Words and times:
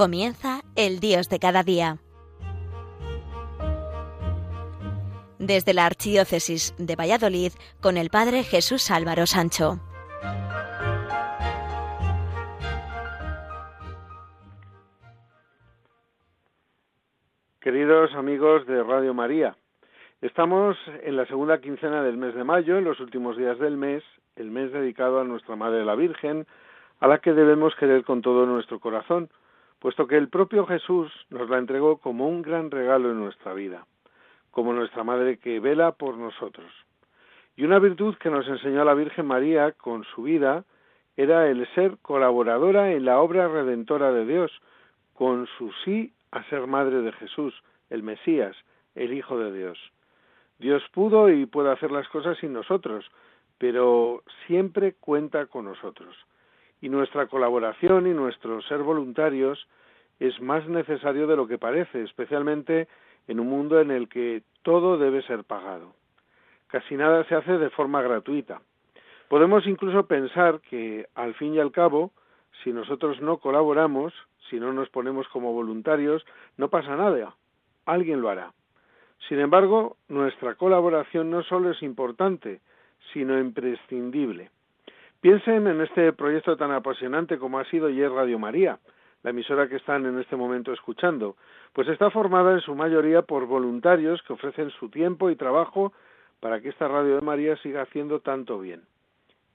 Comienza 0.00 0.62
el 0.76 0.98
Dios 0.98 1.28
de 1.28 1.38
cada 1.38 1.62
día. 1.62 1.98
Desde 5.38 5.74
la 5.74 5.84
Archidiócesis 5.84 6.74
de 6.78 6.96
Valladolid 6.96 7.52
con 7.82 7.98
el 7.98 8.08
Padre 8.08 8.42
Jesús 8.42 8.90
Álvaro 8.90 9.26
Sancho. 9.26 9.74
Queridos 17.60 18.14
amigos 18.14 18.66
de 18.66 18.82
Radio 18.82 19.12
María, 19.12 19.54
estamos 20.22 20.78
en 21.02 21.14
la 21.14 21.26
segunda 21.26 21.60
quincena 21.60 22.02
del 22.02 22.16
mes 22.16 22.34
de 22.34 22.44
mayo, 22.44 22.78
en 22.78 22.84
los 22.84 23.00
últimos 23.00 23.36
días 23.36 23.58
del 23.58 23.76
mes, 23.76 24.02
el 24.36 24.50
mes 24.50 24.72
dedicado 24.72 25.20
a 25.20 25.24
nuestra 25.24 25.56
Madre 25.56 25.84
la 25.84 25.94
Virgen, 25.94 26.46
a 27.00 27.06
la 27.06 27.18
que 27.18 27.34
debemos 27.34 27.74
querer 27.74 28.02
con 28.04 28.22
todo 28.22 28.46
nuestro 28.46 28.80
corazón, 28.80 29.28
puesto 29.80 30.06
que 30.06 30.16
el 30.16 30.28
propio 30.28 30.66
Jesús 30.66 31.10
nos 31.30 31.48
la 31.48 31.58
entregó 31.58 31.98
como 31.98 32.28
un 32.28 32.42
gran 32.42 32.70
regalo 32.70 33.10
en 33.10 33.18
nuestra 33.18 33.54
vida, 33.54 33.86
como 34.50 34.72
nuestra 34.72 35.02
Madre 35.04 35.38
que 35.38 35.58
vela 35.58 35.92
por 35.92 36.16
nosotros. 36.16 36.70
Y 37.56 37.64
una 37.64 37.78
virtud 37.78 38.14
que 38.18 38.30
nos 38.30 38.46
enseñó 38.46 38.84
la 38.84 38.94
Virgen 38.94 39.26
María 39.26 39.72
con 39.72 40.04
su 40.04 40.22
vida 40.22 40.64
era 41.16 41.48
el 41.48 41.66
ser 41.74 41.96
colaboradora 42.02 42.92
en 42.92 43.04
la 43.06 43.20
obra 43.20 43.48
redentora 43.48 44.12
de 44.12 44.26
Dios, 44.26 44.52
con 45.14 45.46
su 45.58 45.72
sí 45.84 46.12
a 46.30 46.44
ser 46.44 46.66
Madre 46.66 47.00
de 47.02 47.12
Jesús, 47.12 47.54
el 47.88 48.02
Mesías, 48.02 48.56
el 48.94 49.14
Hijo 49.14 49.38
de 49.38 49.52
Dios. 49.52 49.78
Dios 50.58 50.82
pudo 50.92 51.30
y 51.30 51.46
puede 51.46 51.72
hacer 51.72 51.90
las 51.90 52.06
cosas 52.08 52.36
sin 52.38 52.52
nosotros, 52.52 53.10
pero 53.56 54.22
siempre 54.46 54.94
cuenta 55.00 55.46
con 55.46 55.64
nosotros 55.64 56.14
y 56.80 56.88
nuestra 56.88 57.26
colaboración 57.26 58.06
y 58.06 58.10
nuestro 58.10 58.60
ser 58.62 58.82
voluntarios 58.82 59.66
es 60.20 60.40
más 60.40 60.68
necesario 60.68 61.26
de 61.26 61.34
lo 61.34 61.48
que 61.48 61.58
parece, 61.58 62.02
especialmente 62.02 62.86
en 63.26 63.40
un 63.40 63.48
mundo 63.48 63.80
en 63.80 63.90
el 63.90 64.08
que 64.08 64.42
todo 64.62 64.98
debe 64.98 65.22
ser 65.22 65.44
pagado. 65.44 65.94
Casi 66.68 66.94
nada 66.96 67.24
se 67.24 67.34
hace 67.34 67.58
de 67.58 67.70
forma 67.70 68.02
gratuita. 68.02 68.60
Podemos 69.28 69.66
incluso 69.66 70.06
pensar 70.06 70.60
que, 70.60 71.06
al 71.14 71.34
fin 71.34 71.54
y 71.54 71.58
al 71.58 71.72
cabo, 71.72 72.12
si 72.62 72.72
nosotros 72.72 73.20
no 73.20 73.38
colaboramos, 73.38 74.12
si 74.48 74.60
no 74.60 74.72
nos 74.72 74.90
ponemos 74.90 75.26
como 75.28 75.52
voluntarios, 75.52 76.24
no 76.56 76.68
pasa 76.68 76.96
nada. 76.96 77.34
Alguien 77.86 78.20
lo 78.20 78.28
hará. 78.28 78.52
Sin 79.28 79.38
embargo, 79.38 79.96
nuestra 80.08 80.54
colaboración 80.54 81.30
no 81.30 81.42
solo 81.42 81.70
es 81.70 81.82
importante, 81.82 82.60
sino 83.12 83.38
imprescindible. 83.38 84.50
Piensen 85.20 85.66
en 85.66 85.80
este 85.80 86.12
proyecto 86.12 86.56
tan 86.56 86.72
apasionante 86.72 87.38
como 87.38 87.58
ha 87.58 87.64
sido 87.66 87.90
y 87.90 88.06
Radio 88.06 88.38
María, 88.38 88.78
la 89.22 89.30
emisora 89.30 89.68
que 89.68 89.76
están 89.76 90.06
en 90.06 90.18
este 90.18 90.36
momento 90.36 90.72
escuchando, 90.72 91.36
pues 91.72 91.88
está 91.88 92.10
formada 92.10 92.52
en 92.52 92.60
su 92.60 92.74
mayoría 92.74 93.22
por 93.22 93.46
voluntarios 93.46 94.22
que 94.22 94.32
ofrecen 94.32 94.70
su 94.70 94.88
tiempo 94.88 95.30
y 95.30 95.36
trabajo 95.36 95.92
para 96.40 96.60
que 96.60 96.70
esta 96.70 96.88
Radio 96.88 97.16
de 97.16 97.20
María 97.20 97.56
siga 97.58 97.82
haciendo 97.82 98.20
tanto 98.20 98.58
bien. 98.58 98.82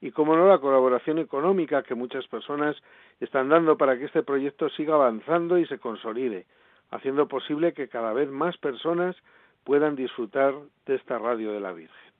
Y 0.00 0.12
como 0.12 0.36
no, 0.36 0.46
la 0.46 0.58
colaboración 0.58 1.18
económica 1.18 1.82
que 1.82 1.94
muchas 1.94 2.26
personas 2.28 2.76
están 3.18 3.48
dando 3.48 3.76
para 3.76 3.98
que 3.98 4.04
este 4.04 4.22
proyecto 4.22 4.68
siga 4.70 4.94
avanzando 4.94 5.58
y 5.58 5.66
se 5.66 5.78
consolide, 5.78 6.46
haciendo 6.90 7.26
posible 7.26 7.72
que 7.72 7.88
cada 7.88 8.12
vez 8.12 8.30
más 8.30 8.56
personas 8.58 9.16
puedan 9.64 9.96
disfrutar 9.96 10.54
de 10.86 10.94
esta 10.94 11.18
radio 11.18 11.52
de 11.52 11.60
la 11.60 11.72
Virgen. 11.72 12.12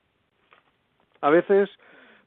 A 1.20 1.30
veces 1.30 1.70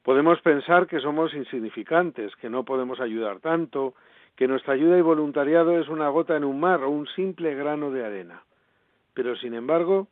Podemos 0.03 0.41
pensar 0.41 0.87
que 0.87 0.99
somos 0.99 1.33
insignificantes, 1.33 2.35
que 2.37 2.49
no 2.49 2.63
podemos 2.63 2.99
ayudar 2.99 3.39
tanto, 3.39 3.93
que 4.35 4.47
nuestra 4.47 4.73
ayuda 4.73 4.97
y 4.97 5.01
voluntariado 5.01 5.77
es 5.79 5.89
una 5.89 6.09
gota 6.09 6.37
en 6.37 6.45
un 6.45 6.59
mar 6.59 6.83
o 6.83 6.89
un 6.89 7.07
simple 7.07 7.55
grano 7.55 7.91
de 7.91 8.05
arena. 8.05 8.43
Pero, 9.13 9.35
sin 9.35 9.53
embargo, 9.53 10.07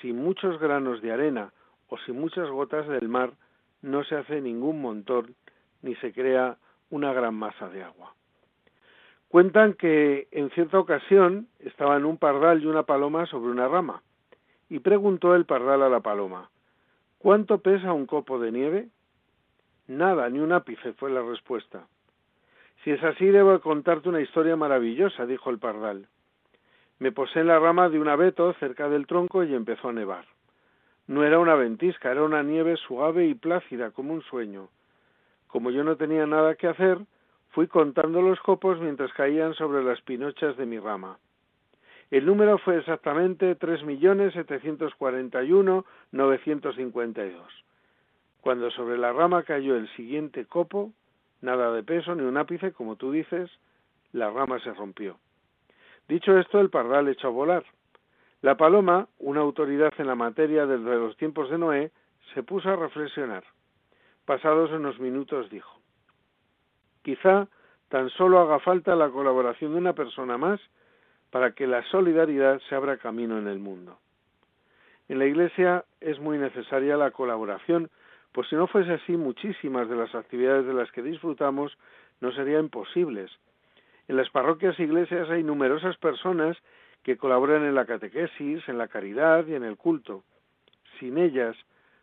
sin 0.00 0.16
muchos 0.16 0.58
granos 0.58 1.00
de 1.00 1.12
arena 1.12 1.52
o 1.88 1.98
sin 1.98 2.20
muchas 2.20 2.48
gotas 2.50 2.88
del 2.88 3.08
mar, 3.08 3.32
no 3.82 4.02
se 4.04 4.16
hace 4.16 4.40
ningún 4.40 4.82
montón 4.82 5.34
ni 5.82 5.94
se 5.96 6.12
crea 6.12 6.56
una 6.90 7.12
gran 7.12 7.34
masa 7.34 7.68
de 7.68 7.84
agua. 7.84 8.14
Cuentan 9.28 9.74
que 9.74 10.26
en 10.30 10.50
cierta 10.50 10.78
ocasión 10.78 11.48
estaban 11.60 12.04
un 12.04 12.16
pardal 12.16 12.62
y 12.62 12.66
una 12.66 12.84
paloma 12.84 13.26
sobre 13.26 13.50
una 13.50 13.68
rama, 13.68 14.02
y 14.70 14.80
preguntó 14.80 15.34
el 15.34 15.44
pardal 15.44 15.82
a 15.82 15.88
la 15.88 16.00
paloma 16.00 16.50
¿Cuánto 17.18 17.58
pesa 17.58 17.92
un 17.92 18.06
copo 18.06 18.38
de 18.38 18.52
nieve? 18.52 18.88
Nada, 19.88 20.28
ni 20.28 20.38
un 20.38 20.52
ápice 20.52 20.92
fue 20.92 21.10
la 21.10 21.22
respuesta. 21.22 21.86
Si 22.84 22.90
es 22.90 23.02
así, 23.02 23.26
debo 23.26 23.58
contarte 23.60 24.08
una 24.08 24.20
historia 24.20 24.54
maravillosa, 24.54 25.26
dijo 25.26 25.50
el 25.50 25.58
pardal. 25.58 26.06
Me 26.98 27.10
posé 27.10 27.40
en 27.40 27.46
la 27.46 27.58
rama 27.58 27.88
de 27.88 27.98
un 27.98 28.08
abeto 28.08 28.52
cerca 28.54 28.88
del 28.88 29.06
tronco 29.06 29.42
y 29.44 29.54
empezó 29.54 29.88
a 29.88 29.92
nevar. 29.92 30.26
No 31.06 31.24
era 31.24 31.38
una 31.38 31.54
ventisca, 31.54 32.10
era 32.10 32.22
una 32.22 32.42
nieve 32.42 32.76
suave 32.76 33.26
y 33.26 33.34
plácida 33.34 33.90
como 33.90 34.12
un 34.12 34.22
sueño. 34.22 34.68
Como 35.46 35.70
yo 35.70 35.82
no 35.82 35.96
tenía 35.96 36.26
nada 36.26 36.54
que 36.56 36.66
hacer, 36.68 36.98
fui 37.50 37.66
contando 37.66 38.20
los 38.20 38.38
copos 38.40 38.78
mientras 38.80 39.12
caían 39.14 39.54
sobre 39.54 39.82
las 39.82 40.02
pinochas 40.02 40.56
de 40.58 40.66
mi 40.66 40.78
rama. 40.78 41.18
El 42.10 42.26
número 42.26 42.58
fue 42.58 42.76
exactamente 42.76 43.54
tres 43.54 43.82
millones 43.84 44.34
setecientos 44.34 44.94
cuarenta 44.96 45.42
y 45.42 45.52
uno 45.52 45.86
novecientos 46.12 46.76
cincuenta 46.76 47.24
y 47.24 47.30
dos. 47.30 47.64
Cuando 48.40 48.70
sobre 48.70 48.98
la 48.98 49.12
rama 49.12 49.42
cayó 49.42 49.76
el 49.76 49.88
siguiente 49.94 50.46
copo, 50.46 50.92
nada 51.40 51.72
de 51.72 51.82
peso 51.82 52.14
ni 52.14 52.22
un 52.22 52.36
ápice, 52.36 52.72
como 52.72 52.96
tú 52.96 53.12
dices, 53.12 53.50
la 54.12 54.30
rama 54.30 54.58
se 54.60 54.72
rompió. 54.72 55.18
Dicho 56.08 56.38
esto, 56.38 56.60
el 56.60 56.70
pardal 56.70 57.08
echó 57.08 57.28
a 57.28 57.32
volar. 57.32 57.64
La 58.40 58.56
paloma, 58.56 59.08
una 59.18 59.40
autoridad 59.40 59.92
en 59.98 60.06
la 60.06 60.14
materia 60.14 60.66
desde 60.66 60.96
los 60.96 61.16
tiempos 61.16 61.50
de 61.50 61.58
Noé, 61.58 61.90
se 62.34 62.42
puso 62.42 62.70
a 62.70 62.76
reflexionar. 62.76 63.44
Pasados 64.24 64.70
unos 64.70 64.98
minutos 65.00 65.50
dijo, 65.50 65.80
quizá 67.02 67.48
tan 67.88 68.10
solo 68.10 68.38
haga 68.38 68.58
falta 68.60 68.94
la 68.94 69.10
colaboración 69.10 69.72
de 69.72 69.78
una 69.78 69.94
persona 69.94 70.36
más 70.36 70.60
para 71.30 71.52
que 71.52 71.66
la 71.66 71.82
solidaridad 71.84 72.60
se 72.68 72.74
abra 72.74 72.98
camino 72.98 73.38
en 73.38 73.48
el 73.48 73.58
mundo. 73.58 73.98
En 75.08 75.18
la 75.18 75.26
Iglesia 75.26 75.84
es 76.00 76.18
muy 76.20 76.38
necesaria 76.38 76.96
la 76.96 77.10
colaboración 77.10 77.90
pues 78.32 78.48
si 78.48 78.56
no 78.56 78.66
fuese 78.66 78.92
así, 78.92 79.16
muchísimas 79.16 79.88
de 79.88 79.96
las 79.96 80.14
actividades 80.14 80.66
de 80.66 80.74
las 80.74 80.90
que 80.92 81.02
disfrutamos 81.02 81.76
no 82.20 82.32
serían 82.32 82.68
posibles. 82.68 83.30
En 84.06 84.16
las 84.16 84.30
parroquias 84.30 84.78
e 84.78 84.84
iglesias 84.84 85.28
hay 85.30 85.42
numerosas 85.42 85.96
personas 85.98 86.56
que 87.02 87.16
colaboran 87.16 87.64
en 87.64 87.74
la 87.74 87.86
catequesis, 87.86 88.68
en 88.68 88.78
la 88.78 88.88
caridad 88.88 89.46
y 89.46 89.54
en 89.54 89.64
el 89.64 89.76
culto. 89.76 90.24
Sin 90.98 91.18
ellas 91.18 91.56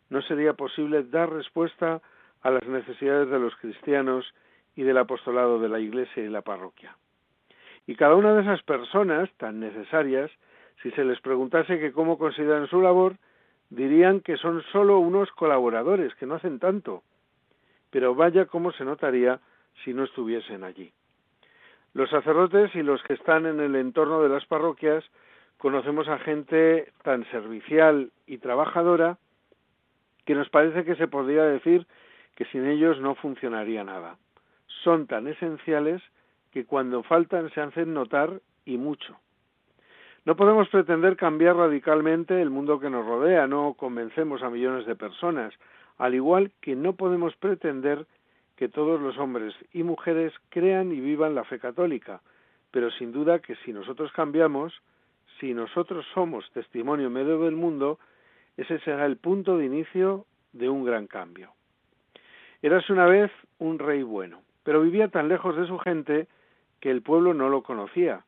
no 0.08 0.22
sería 0.22 0.54
posible 0.54 1.02
dar 1.04 1.30
respuesta 1.32 2.00
a 2.42 2.50
las 2.50 2.66
necesidades 2.66 3.28
de 3.28 3.38
los 3.38 3.54
cristianos 3.56 4.32
y 4.74 4.82
del 4.82 4.98
apostolado 4.98 5.58
de 5.58 5.68
la 5.68 5.80
iglesia 5.80 6.22
y 6.22 6.28
la 6.28 6.42
parroquia. 6.42 6.96
Y 7.86 7.94
cada 7.96 8.14
una 8.14 8.34
de 8.34 8.42
esas 8.42 8.62
personas 8.62 9.30
tan 9.36 9.60
necesarias, 9.60 10.30
si 10.82 10.90
se 10.92 11.04
les 11.04 11.20
preguntase 11.20 11.78
que 11.78 11.92
cómo 11.92 12.18
consideran 12.18 12.68
su 12.68 12.80
labor, 12.80 13.16
dirían 13.70 14.20
que 14.20 14.36
son 14.36 14.62
solo 14.72 14.98
unos 14.98 15.30
colaboradores, 15.32 16.14
que 16.14 16.26
no 16.26 16.34
hacen 16.34 16.58
tanto. 16.58 17.02
Pero 17.90 18.14
vaya 18.14 18.46
cómo 18.46 18.72
se 18.72 18.84
notaría 18.84 19.40
si 19.84 19.92
no 19.94 20.04
estuviesen 20.04 20.64
allí. 20.64 20.92
Los 21.94 22.10
sacerdotes 22.10 22.74
y 22.74 22.82
los 22.82 23.02
que 23.04 23.14
están 23.14 23.46
en 23.46 23.60
el 23.60 23.74
entorno 23.74 24.22
de 24.22 24.28
las 24.28 24.44
parroquias 24.46 25.04
conocemos 25.58 26.08
a 26.08 26.18
gente 26.18 26.92
tan 27.02 27.24
servicial 27.30 28.10
y 28.26 28.38
trabajadora 28.38 29.18
que 30.26 30.34
nos 30.34 30.50
parece 30.50 30.84
que 30.84 30.96
se 30.96 31.08
podría 31.08 31.44
decir 31.44 31.86
que 32.34 32.44
sin 32.46 32.66
ellos 32.66 33.00
no 33.00 33.14
funcionaría 33.14 33.82
nada. 33.84 34.18
Son 34.84 35.06
tan 35.06 35.26
esenciales 35.26 36.02
que 36.52 36.66
cuando 36.66 37.02
faltan 37.02 37.50
se 37.50 37.60
hacen 37.60 37.94
notar 37.94 38.40
y 38.64 38.76
mucho. 38.76 39.16
No 40.26 40.34
podemos 40.34 40.68
pretender 40.70 41.16
cambiar 41.16 41.54
radicalmente 41.54 42.42
el 42.42 42.50
mundo 42.50 42.80
que 42.80 42.90
nos 42.90 43.06
rodea, 43.06 43.46
no 43.46 43.74
convencemos 43.74 44.42
a 44.42 44.50
millones 44.50 44.84
de 44.84 44.96
personas, 44.96 45.54
al 45.98 46.16
igual 46.16 46.50
que 46.60 46.74
no 46.74 46.94
podemos 46.94 47.36
pretender 47.36 48.06
que 48.56 48.68
todos 48.68 49.00
los 49.00 49.16
hombres 49.18 49.54
y 49.72 49.84
mujeres 49.84 50.32
crean 50.48 50.90
y 50.90 50.98
vivan 50.98 51.36
la 51.36 51.44
fe 51.44 51.60
católica, 51.60 52.22
pero 52.72 52.90
sin 52.90 53.12
duda 53.12 53.38
que 53.38 53.54
si 53.64 53.72
nosotros 53.72 54.10
cambiamos, 54.10 54.74
si 55.38 55.54
nosotros 55.54 56.04
somos 56.12 56.50
testimonio 56.50 57.08
medio 57.08 57.38
del 57.38 57.54
mundo, 57.54 58.00
ese 58.56 58.80
será 58.80 59.06
el 59.06 59.18
punto 59.18 59.56
de 59.56 59.66
inicio 59.66 60.26
de 60.52 60.68
un 60.68 60.84
gran 60.84 61.06
cambio. 61.06 61.52
Eras 62.62 62.90
una 62.90 63.06
vez 63.06 63.30
un 63.60 63.78
rey 63.78 64.02
bueno, 64.02 64.42
pero 64.64 64.82
vivía 64.82 65.06
tan 65.06 65.28
lejos 65.28 65.54
de 65.56 65.68
su 65.68 65.78
gente 65.78 66.26
que 66.80 66.90
el 66.90 67.02
pueblo 67.02 67.32
no 67.32 67.48
lo 67.48 67.62
conocía, 67.62 68.24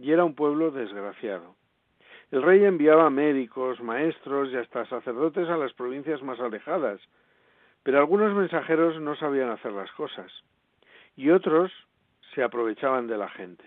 y 0.00 0.12
era 0.12 0.24
un 0.24 0.34
pueblo 0.34 0.70
desgraciado. 0.70 1.56
El 2.30 2.42
rey 2.42 2.64
enviaba 2.64 3.10
médicos, 3.10 3.80
maestros 3.82 4.50
y 4.50 4.56
hasta 4.56 4.86
sacerdotes 4.86 5.48
a 5.48 5.58
las 5.58 5.74
provincias 5.74 6.22
más 6.22 6.40
alejadas, 6.40 7.00
pero 7.82 7.98
algunos 7.98 8.34
mensajeros 8.34 8.98
no 9.00 9.14
sabían 9.16 9.50
hacer 9.50 9.72
las 9.72 9.90
cosas, 9.92 10.32
y 11.16 11.30
otros 11.30 11.70
se 12.34 12.42
aprovechaban 12.42 13.08
de 13.08 13.18
la 13.18 13.28
gente. 13.28 13.64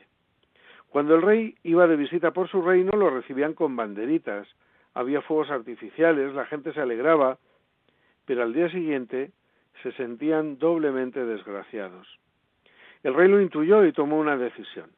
Cuando 0.89 1.15
el 1.15 1.21
rey 1.21 1.55
iba 1.63 1.87
de 1.87 1.97
visita 1.97 2.31
por 2.31 2.49
su 2.49 2.61
reino, 2.61 2.91
lo 2.93 3.09
recibían 3.09 3.53
con 3.53 3.75
banderitas, 3.75 4.47
había 4.95 5.21
fuegos 5.21 5.51
artificiales, 5.51 6.33
la 6.33 6.45
gente 6.45 6.73
se 6.73 6.81
alegraba, 6.81 7.37
pero 8.25 8.43
al 8.43 8.53
día 8.53 8.69
siguiente 8.69 9.31
se 9.83 9.91
sentían 9.93 10.57
doblemente 10.57 11.25
desgraciados. 11.25 12.07
El 13.03 13.13
rey 13.13 13.27
lo 13.27 13.41
intuyó 13.41 13.85
y 13.85 13.91
tomó 13.91 14.17
una 14.17 14.37
decisión. 14.37 14.89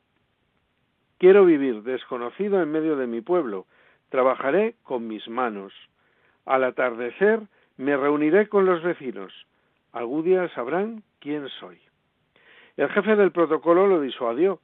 Quiero 1.18 1.46
vivir 1.46 1.84
desconocido 1.84 2.62
en 2.62 2.72
medio 2.72 2.98
de 2.98 3.08
mi 3.08 3.22
pueblo, 3.22 3.66
trabajaré 4.10 4.76
con 4.84 5.08
mis 5.08 5.28
manos. 5.30 5.74
Al 6.46 6.64
atardecer 6.64 7.42
me 7.78 7.96
reuniré 7.96 8.48
con 8.50 8.66
los 8.66 8.84
vecinos. 8.84 9.34
Algún 9.94 10.24
día 10.24 10.50
sabrán 10.50 11.04
quién 11.20 11.48
soy. 11.60 11.80
El 12.76 12.90
jefe 12.90 13.16
del 13.16 13.32
protocolo 13.32 13.88
lo 13.88 14.02
disuadió. 14.02 14.60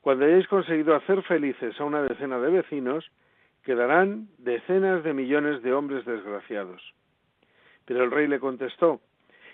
Cuando 0.00 0.24
hayáis 0.24 0.46
conseguido 0.46 0.94
hacer 0.94 1.22
felices 1.22 1.78
a 1.80 1.84
una 1.84 2.02
decena 2.02 2.38
de 2.38 2.50
vecinos, 2.50 3.10
quedarán 3.64 4.28
decenas 4.38 5.02
de 5.02 5.12
millones 5.12 5.62
de 5.62 5.72
hombres 5.72 6.04
desgraciados. 6.04 6.94
Pero 7.84 8.04
el 8.04 8.12
rey 8.12 8.28
le 8.28 8.38
contestó, 8.38 9.00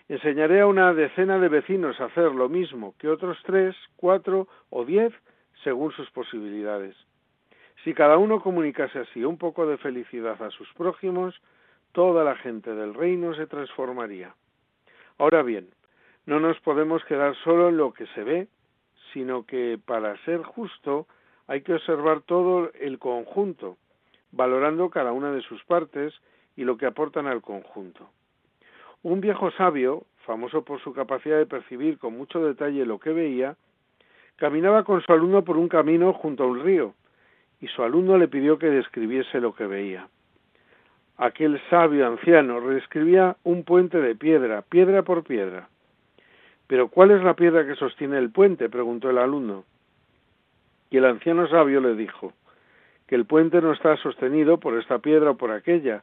enseñaré 0.08 0.61
a 0.61 0.67
una 0.67 0.93
decena 0.93 1.38
de 1.38 1.49
vecinos 1.49 1.99
a 2.00 2.05
hacer 2.05 2.32
lo 2.32 2.50
mismo 2.50 2.94
que 2.99 3.08
otros 3.08 3.38
tres, 3.44 3.75
cuatro 3.96 4.46
o 4.69 4.85
diez 4.85 5.14
según 5.64 5.90
sus 5.93 6.11
posibilidades. 6.11 6.94
Si 7.82 7.93
cada 7.93 8.16
uno 8.19 8.40
comunicase 8.40 9.00
así 9.00 9.25
un 9.25 9.38
poco 9.38 9.66
de 9.66 9.78
felicidad 9.78 10.40
a 10.43 10.50
sus 10.50 10.72
prójimos, 10.75 11.34
toda 11.93 12.25
la 12.25 12.37
gente 12.37 12.75
del 12.75 12.94
reino 12.94 13.34
se 13.34 13.46
transformaría. 13.46 14.34
Ahora 15.19 15.43
bien, 15.43 15.69
no 16.26 16.40
nos 16.40 16.58
podemos 16.61 17.05
quedar 17.05 17.34
solo 17.44 17.69
en 17.69 17.76
lo 17.76 17.93
que 17.93 18.06
se 18.08 18.22
ve, 18.22 18.49
sino 19.12 19.44
que 19.44 19.78
para 19.84 20.16
ser 20.25 20.43
justo 20.43 21.06
hay 21.46 21.62
que 21.62 21.75
observar 21.75 22.22
todo 22.22 22.70
el 22.75 22.99
conjunto, 22.99 23.76
valorando 24.32 24.90
cada 24.90 25.12
una 25.12 25.32
de 25.32 25.43
sus 25.43 25.62
partes 25.64 26.14
y 26.56 26.64
lo 26.64 26.76
que 26.76 26.87
aportan 26.87 27.26
al 27.26 27.43
conjunto. 27.43 28.08
Un 29.02 29.20
viejo 29.20 29.50
sabio, 29.52 30.05
famoso 30.25 30.64
por 30.64 30.81
su 30.81 30.94
capacidad 30.94 31.37
de 31.37 31.46
percibir 31.46 31.99
con 31.99 32.17
mucho 32.17 32.43
detalle 32.44 32.87
lo 32.87 32.99
que 32.99 33.10
veía, 33.10 33.56
caminaba 34.36 34.84
con 34.84 35.00
su 35.02 35.12
alumno 35.12 35.44
por 35.44 35.56
un 35.56 35.69
camino 35.69 36.12
junto 36.12 36.44
a 36.44 36.46
un 36.46 36.62
río, 36.62 36.94
y 37.60 37.69
su 37.69 37.82
alumno 37.82 38.19
le 38.19 38.28
pidió 38.28 38.58
que 38.58 38.70
describiese 38.70 39.40
lo 39.40 39.54
que 39.54 39.66
veía. 39.66 40.08
Aquel 41.16 41.60
sabio 41.70 42.06
anciano 42.06 42.58
reescribía 42.60 43.36
un 43.44 43.62
puente 43.64 44.00
de 44.00 44.16
piedra, 44.16 44.62
piedra 44.62 45.02
por 45.02 45.22
piedra. 45.22 45.69
¿Pero 46.66 46.88
cuál 46.88 47.12
es 47.12 47.22
la 47.22 47.34
piedra 47.34 47.66
que 47.66 47.76
sostiene 47.76 48.19
el 48.19 48.31
puente? 48.31 48.69
preguntó 48.69 49.10
el 49.10 49.19
alumno. 49.19 49.64
Y 50.90 50.96
el 50.96 51.04
anciano 51.04 51.46
sabio 51.48 51.81
le 51.81 51.94
dijo 51.94 52.32
que 53.06 53.14
el 53.14 53.26
puente 53.26 53.60
no 53.60 53.72
está 53.72 53.96
sostenido 53.98 54.58
por 54.58 54.78
esta 54.78 54.98
piedra 54.98 55.31
o 55.31 55.36
por 55.36 55.50
aquella, 55.50 56.02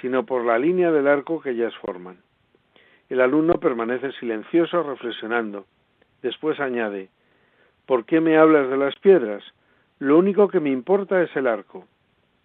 sino 0.00 0.24
por 0.24 0.44
la 0.44 0.58
línea 0.58 0.92
del 0.92 1.08
arco 1.08 1.40
que 1.40 1.50
ellas 1.50 1.74
forman. 1.76 2.18
El 3.08 3.20
alumno 3.20 3.54
permanece 3.54 4.12
silencioso 4.12 4.82
reflexionando. 4.82 5.66
Después 6.22 6.60
añade 6.60 7.08
¿Por 7.86 8.04
qué 8.04 8.20
me 8.20 8.36
hablas 8.36 8.68
de 8.70 8.76
las 8.76 8.96
piedras? 8.96 9.42
Lo 9.98 10.18
único 10.18 10.48
que 10.48 10.60
me 10.60 10.70
importa 10.70 11.22
es 11.22 11.34
el 11.36 11.46
arco. 11.46 11.86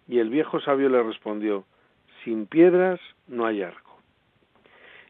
Y 0.08 0.18
el 0.18 0.30
viejo 0.30 0.60
sabio 0.60 0.88
le 0.88 1.02
respondió 1.02 1.64
Sin 2.24 2.46
piedras 2.46 3.00
no 3.28 3.46
hay 3.46 3.62
arco. 3.62 3.98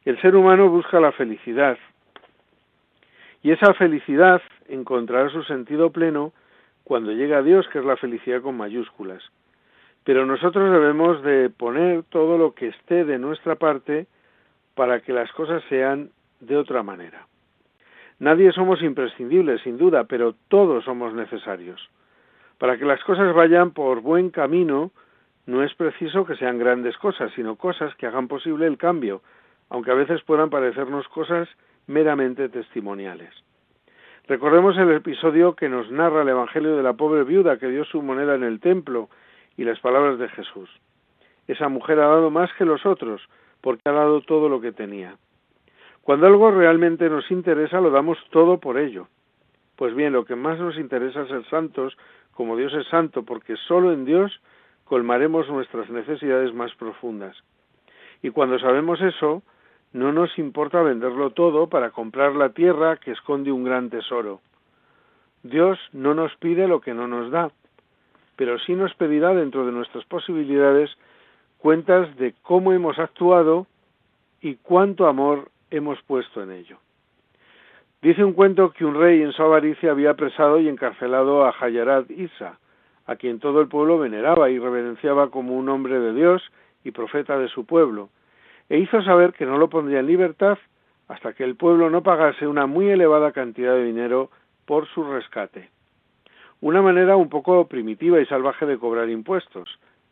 El 0.04 0.20
ser 0.20 0.36
humano 0.36 0.68
busca 0.68 1.00
la 1.00 1.12
felicidad, 1.12 1.78
y 3.42 3.52
esa 3.52 3.72
felicidad 3.74 4.42
encontrará 4.68 5.30
su 5.30 5.42
sentido 5.44 5.90
pleno 5.90 6.32
cuando 6.84 7.12
llega 7.12 7.38
a 7.38 7.42
Dios, 7.42 7.66
que 7.68 7.78
es 7.78 7.84
la 7.84 7.96
felicidad 7.96 8.42
con 8.42 8.56
mayúsculas. 8.56 9.22
Pero 10.04 10.26
nosotros 10.26 10.70
debemos 10.72 11.22
de 11.22 11.50
poner 11.50 12.02
todo 12.04 12.36
lo 12.36 12.54
que 12.54 12.68
esté 12.68 13.04
de 13.04 13.18
nuestra 13.18 13.54
parte 13.54 14.06
para 14.74 15.00
que 15.00 15.12
las 15.12 15.30
cosas 15.32 15.62
sean 15.68 16.10
de 16.40 16.56
otra 16.56 16.82
manera. 16.82 17.26
Nadie 18.20 18.52
somos 18.52 18.82
imprescindibles, 18.82 19.62
sin 19.62 19.78
duda, 19.78 20.04
pero 20.04 20.34
todos 20.48 20.84
somos 20.84 21.14
necesarios. 21.14 21.88
Para 22.58 22.76
que 22.76 22.84
las 22.84 23.02
cosas 23.02 23.34
vayan 23.34 23.70
por 23.70 24.02
buen 24.02 24.28
camino, 24.28 24.90
no 25.46 25.64
es 25.64 25.74
preciso 25.74 26.26
que 26.26 26.36
sean 26.36 26.58
grandes 26.58 26.98
cosas, 26.98 27.32
sino 27.34 27.56
cosas 27.56 27.94
que 27.96 28.06
hagan 28.06 28.28
posible 28.28 28.66
el 28.66 28.76
cambio, 28.76 29.22
aunque 29.70 29.90
a 29.90 29.94
veces 29.94 30.22
puedan 30.22 30.50
parecernos 30.50 31.08
cosas 31.08 31.48
meramente 31.86 32.50
testimoniales. 32.50 33.32
Recordemos 34.28 34.76
el 34.76 34.92
episodio 34.92 35.56
que 35.56 35.70
nos 35.70 35.90
narra 35.90 36.20
el 36.20 36.28
Evangelio 36.28 36.76
de 36.76 36.82
la 36.82 36.92
pobre 36.92 37.24
viuda 37.24 37.58
que 37.58 37.68
dio 37.68 37.84
su 37.86 38.02
moneda 38.02 38.34
en 38.34 38.44
el 38.44 38.60
templo 38.60 39.08
y 39.56 39.64
las 39.64 39.80
palabras 39.80 40.18
de 40.18 40.28
Jesús. 40.28 40.68
Esa 41.48 41.68
mujer 41.68 41.98
ha 41.98 42.06
dado 42.06 42.30
más 42.30 42.52
que 42.58 42.66
los 42.66 42.84
otros, 42.84 43.26
porque 43.62 43.88
ha 43.88 43.92
dado 43.92 44.20
todo 44.20 44.50
lo 44.50 44.60
que 44.60 44.72
tenía. 44.72 45.16
Cuando 46.02 46.26
algo 46.26 46.50
realmente 46.50 47.08
nos 47.08 47.30
interesa, 47.30 47.80
lo 47.80 47.90
damos 47.90 48.18
todo 48.30 48.58
por 48.58 48.78
ello. 48.78 49.08
Pues 49.76 49.94
bien, 49.94 50.12
lo 50.12 50.24
que 50.24 50.36
más 50.36 50.58
nos 50.58 50.76
interesa 50.76 51.22
es 51.22 51.28
ser 51.28 51.44
santos, 51.48 51.96
como 52.32 52.56
Dios 52.56 52.72
es 52.74 52.86
santo, 52.88 53.22
porque 53.24 53.56
solo 53.68 53.92
en 53.92 54.04
Dios 54.04 54.40
colmaremos 54.84 55.48
nuestras 55.48 55.88
necesidades 55.90 56.52
más 56.52 56.74
profundas. 56.74 57.36
Y 58.22 58.30
cuando 58.30 58.58
sabemos 58.58 59.00
eso, 59.00 59.42
no 59.92 60.12
nos 60.12 60.38
importa 60.38 60.82
venderlo 60.82 61.30
todo 61.30 61.68
para 61.68 61.90
comprar 61.90 62.34
la 62.34 62.50
tierra 62.50 62.96
que 62.96 63.12
esconde 63.12 63.52
un 63.52 63.64
gran 63.64 63.90
tesoro. 63.90 64.40
Dios 65.42 65.78
no 65.92 66.14
nos 66.14 66.34
pide 66.36 66.68
lo 66.68 66.80
que 66.80 66.92
no 66.92 67.08
nos 67.08 67.30
da, 67.30 67.50
pero 68.36 68.58
sí 68.58 68.74
nos 68.74 68.94
pedirá 68.94 69.34
dentro 69.34 69.66
de 69.66 69.72
nuestras 69.72 70.04
posibilidades 70.04 70.90
cuentas 71.58 72.16
de 72.16 72.34
cómo 72.42 72.72
hemos 72.72 72.98
actuado 72.98 73.66
y 74.40 74.56
cuánto 74.56 75.06
amor 75.06 75.50
hemos 75.70 76.00
puesto 76.02 76.42
en 76.42 76.52
ello. 76.52 76.78
Dice 78.02 78.24
un 78.24 78.32
cuento 78.32 78.72
que 78.72 78.84
un 78.84 78.94
rey 78.94 79.20
en 79.22 79.32
su 79.32 79.42
avaricia 79.42 79.90
había 79.90 80.10
apresado 80.10 80.58
y 80.58 80.68
encarcelado 80.68 81.44
a 81.44 81.54
Hayarat 81.60 82.10
Isa, 82.10 82.58
a 83.06 83.16
quien 83.16 83.40
todo 83.40 83.60
el 83.60 83.68
pueblo 83.68 83.98
veneraba 83.98 84.48
y 84.50 84.58
reverenciaba 84.58 85.30
como 85.30 85.54
un 85.56 85.68
hombre 85.68 86.00
de 86.00 86.14
Dios 86.14 86.42
y 86.82 86.92
profeta 86.92 87.38
de 87.38 87.48
su 87.48 87.66
pueblo, 87.66 88.08
e 88.68 88.78
hizo 88.78 89.02
saber 89.02 89.32
que 89.32 89.44
no 89.44 89.58
lo 89.58 89.68
pondría 89.68 90.00
en 90.00 90.06
libertad 90.06 90.58
hasta 91.08 91.32
que 91.32 91.44
el 91.44 91.56
pueblo 91.56 91.90
no 91.90 92.02
pagase 92.02 92.46
una 92.46 92.66
muy 92.66 92.88
elevada 92.88 93.32
cantidad 93.32 93.74
de 93.74 93.84
dinero 93.84 94.30
por 94.64 94.86
su 94.88 95.02
rescate. 95.04 95.68
Una 96.60 96.80
manera 96.80 97.16
un 97.16 97.28
poco 97.28 97.66
primitiva 97.66 98.20
y 98.20 98.26
salvaje 98.26 98.64
de 98.64 98.78
cobrar 98.78 99.10
impuestos. 99.10 99.68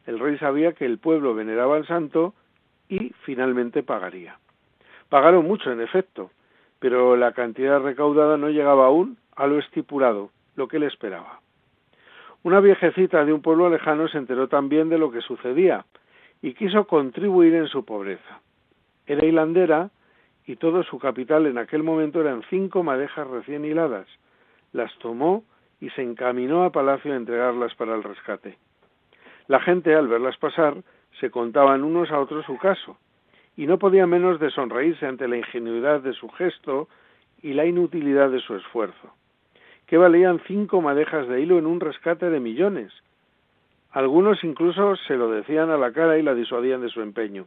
El 0.06 0.18
rey 0.18 0.36
sabía 0.38 0.72
que 0.72 0.84
el 0.84 0.98
pueblo 0.98 1.34
veneraba 1.34 1.76
al 1.76 1.86
santo 1.86 2.34
y 2.88 3.12
finalmente 3.24 3.82
pagaría. 3.82 4.38
Pagaron 5.08 5.46
mucho, 5.46 5.72
en 5.72 5.80
efecto, 5.80 6.30
pero 6.78 7.16
la 7.16 7.32
cantidad 7.32 7.80
recaudada 7.80 8.36
no 8.36 8.50
llegaba 8.50 8.86
aún 8.86 9.16
a 9.34 9.46
lo 9.46 9.58
estipulado, 9.58 10.30
lo 10.56 10.68
que 10.68 10.76
él 10.76 10.82
esperaba. 10.82 11.40
Una 12.42 12.60
viejecita 12.60 13.24
de 13.24 13.32
un 13.32 13.42
pueblo 13.42 13.68
lejano 13.68 14.08
se 14.08 14.18
enteró 14.18 14.48
también 14.48 14.88
de 14.88 14.98
lo 14.98 15.10
que 15.10 15.20
sucedía 15.20 15.84
y 16.40 16.54
quiso 16.54 16.86
contribuir 16.86 17.54
en 17.54 17.68
su 17.68 17.84
pobreza. 17.84 18.40
Era 19.06 19.24
hilandera 19.24 19.90
y 20.46 20.56
todo 20.56 20.82
su 20.82 20.98
capital 20.98 21.46
en 21.46 21.58
aquel 21.58 21.82
momento 21.82 22.20
eran 22.20 22.42
cinco 22.48 22.82
madejas 22.82 23.26
recién 23.26 23.64
hiladas. 23.64 24.06
Las 24.72 24.96
tomó 24.98 25.44
y 25.80 25.90
se 25.90 26.02
encaminó 26.02 26.64
a 26.64 26.70
palacio 26.70 27.12
a 27.12 27.16
entregarlas 27.16 27.74
para 27.74 27.94
el 27.94 28.02
rescate. 28.02 28.56
La 29.46 29.60
gente, 29.60 29.94
al 29.94 30.08
verlas 30.08 30.36
pasar, 30.36 30.76
se 31.20 31.30
contaban 31.30 31.82
unos 31.82 32.10
a 32.10 32.20
otros 32.20 32.44
su 32.46 32.56
caso, 32.58 32.96
y 33.58 33.66
no 33.66 33.78
podía 33.78 34.06
menos 34.06 34.40
de 34.40 34.50
sonreírse 34.50 35.04
ante 35.04 35.28
la 35.28 35.36
ingenuidad 35.36 36.00
de 36.00 36.14
su 36.14 36.30
gesto 36.30 36.88
y 37.42 37.52
la 37.52 37.66
inutilidad 37.66 38.30
de 38.30 38.40
su 38.40 38.54
esfuerzo. 38.56 39.12
¿Qué 39.86 39.98
valían 39.98 40.40
cinco 40.46 40.80
madejas 40.80 41.28
de 41.28 41.42
hilo 41.42 41.58
en 41.58 41.66
un 41.66 41.80
rescate 41.80 42.30
de 42.30 42.40
millones? 42.40 42.90
Algunos 43.90 44.42
incluso 44.42 44.96
se 45.06 45.16
lo 45.16 45.30
decían 45.30 45.68
a 45.68 45.76
la 45.76 45.92
cara 45.92 46.16
y 46.16 46.22
la 46.22 46.34
disuadían 46.34 46.80
de 46.80 46.88
su 46.88 47.02
empeño 47.02 47.46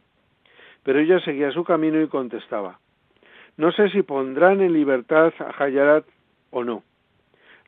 pero 0.82 0.98
ella 0.98 1.20
seguía 1.20 1.52
su 1.52 1.64
camino 1.64 2.00
y 2.00 2.08
contestaba 2.08 2.78
No 3.56 3.72
sé 3.72 3.90
si 3.90 4.02
pondrán 4.02 4.60
en 4.60 4.72
libertad 4.72 5.32
a 5.38 5.62
Hayarat 5.62 6.04
o 6.50 6.64
no. 6.64 6.82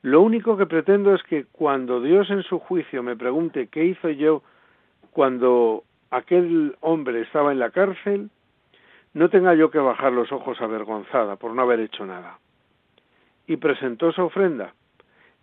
Lo 0.03 0.21
único 0.21 0.57
que 0.57 0.67
pretendo 0.67 1.15
es 1.15 1.23
que 1.23 1.47
cuando 1.51 2.01
Dios 2.01 2.29
en 2.31 2.43
su 2.43 2.59
juicio 2.59 3.03
me 3.03 3.17
pregunte 3.17 3.69
qué 3.69 3.85
hizo 3.85 4.11
yo 4.11 4.43
cuando 5.13 5.85
aquel 6.15 6.77
hombre 6.81 7.23
estaba 7.23 7.51
en 7.51 7.59
la 7.59 7.71
cárcel, 7.71 8.31
no 9.15 9.31
tenga 9.31 9.55
yo 9.55 9.71
que 9.71 9.79
bajar 9.79 10.13
los 10.13 10.31
ojos 10.31 10.61
avergonzada 10.61 11.37
por 11.37 11.53
no 11.53 11.63
haber 11.63 11.81
hecho 11.81 12.07
nada. 12.07 12.39
Y 13.49 13.57
presentó 13.57 14.13
su 14.13 14.23
ofrenda. 14.23 14.75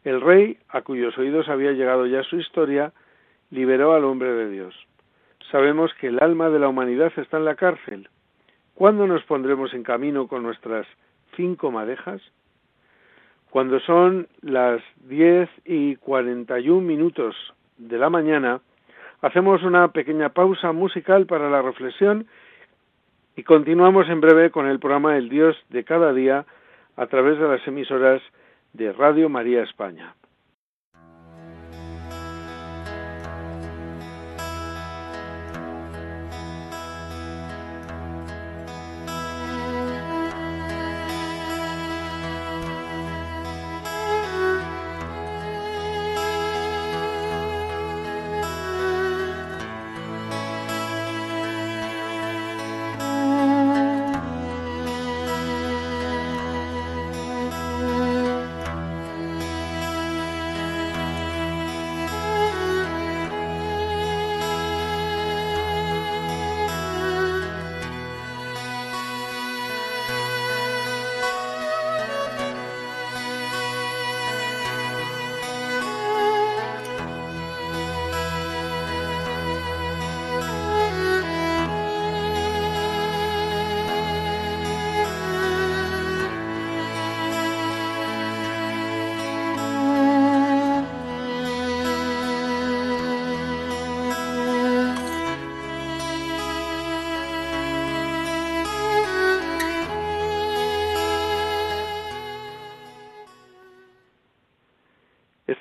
El 0.05 0.21
rey, 0.21 0.57
a 0.69 0.81
cuyos 0.81 1.17
oídos 1.17 1.49
había 1.49 1.73
llegado 1.73 2.07
ya 2.07 2.23
su 2.23 2.37
historia, 2.37 2.93
liberó 3.49 3.93
al 3.93 4.05
hombre 4.05 4.31
de 4.31 4.49
Dios. 4.49 4.73
Sabemos 5.51 5.93
que 5.95 6.07
el 6.07 6.23
alma 6.23 6.49
de 6.49 6.59
la 6.59 6.69
humanidad 6.69 7.11
está 7.17 7.37
en 7.37 7.45
la 7.45 7.55
cárcel. 7.55 8.07
¿Cuándo 8.73 9.07
nos 9.07 9.23
pondremos 9.23 9.73
en 9.73 9.83
camino 9.83 10.27
con 10.27 10.41
nuestras 10.41 10.87
cinco 11.35 11.69
madejas? 11.69 12.21
Cuando 13.49 13.81
son 13.81 14.29
las 14.41 14.81
10 15.09 15.49
y 15.65 15.97
41 15.97 16.79
minutos 16.79 17.35
de 17.77 17.97
la 17.97 18.09
mañana, 18.09 18.61
hacemos 19.21 19.63
una 19.63 19.87
pequeña 19.89 20.29
pausa 20.29 20.71
musical 20.71 21.25
para 21.25 21.49
la 21.49 21.61
reflexión 21.61 22.27
y 23.35 23.43
continuamos 23.43 24.09
en 24.09 24.21
breve 24.21 24.51
con 24.51 24.67
el 24.67 24.79
programa 24.79 25.17
El 25.17 25.29
Dios 25.29 25.55
de 25.69 25.83
cada 25.83 26.13
día 26.13 26.45
a 26.97 27.07
través 27.07 27.39
de 27.39 27.47
las 27.47 27.65
emisoras 27.67 28.21
de 28.73 28.91
Radio 28.93 29.29
María 29.29 29.63
España. 29.63 30.15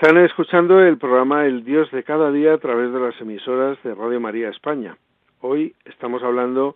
Están 0.03 0.17
escuchando 0.17 0.81
el 0.81 0.97
programa 0.97 1.45
El 1.45 1.63
Dios 1.63 1.91
de 1.91 2.03
cada 2.05 2.33
día 2.33 2.55
a 2.55 2.59
través 2.59 2.91
de 2.91 2.99
las 2.99 3.21
emisoras 3.21 3.77
de 3.83 3.95
Radio 3.95 4.19
María 4.19 4.49
España. 4.49 4.97
Hoy 5.43 5.75
estamos 5.85 6.23
hablando 6.23 6.75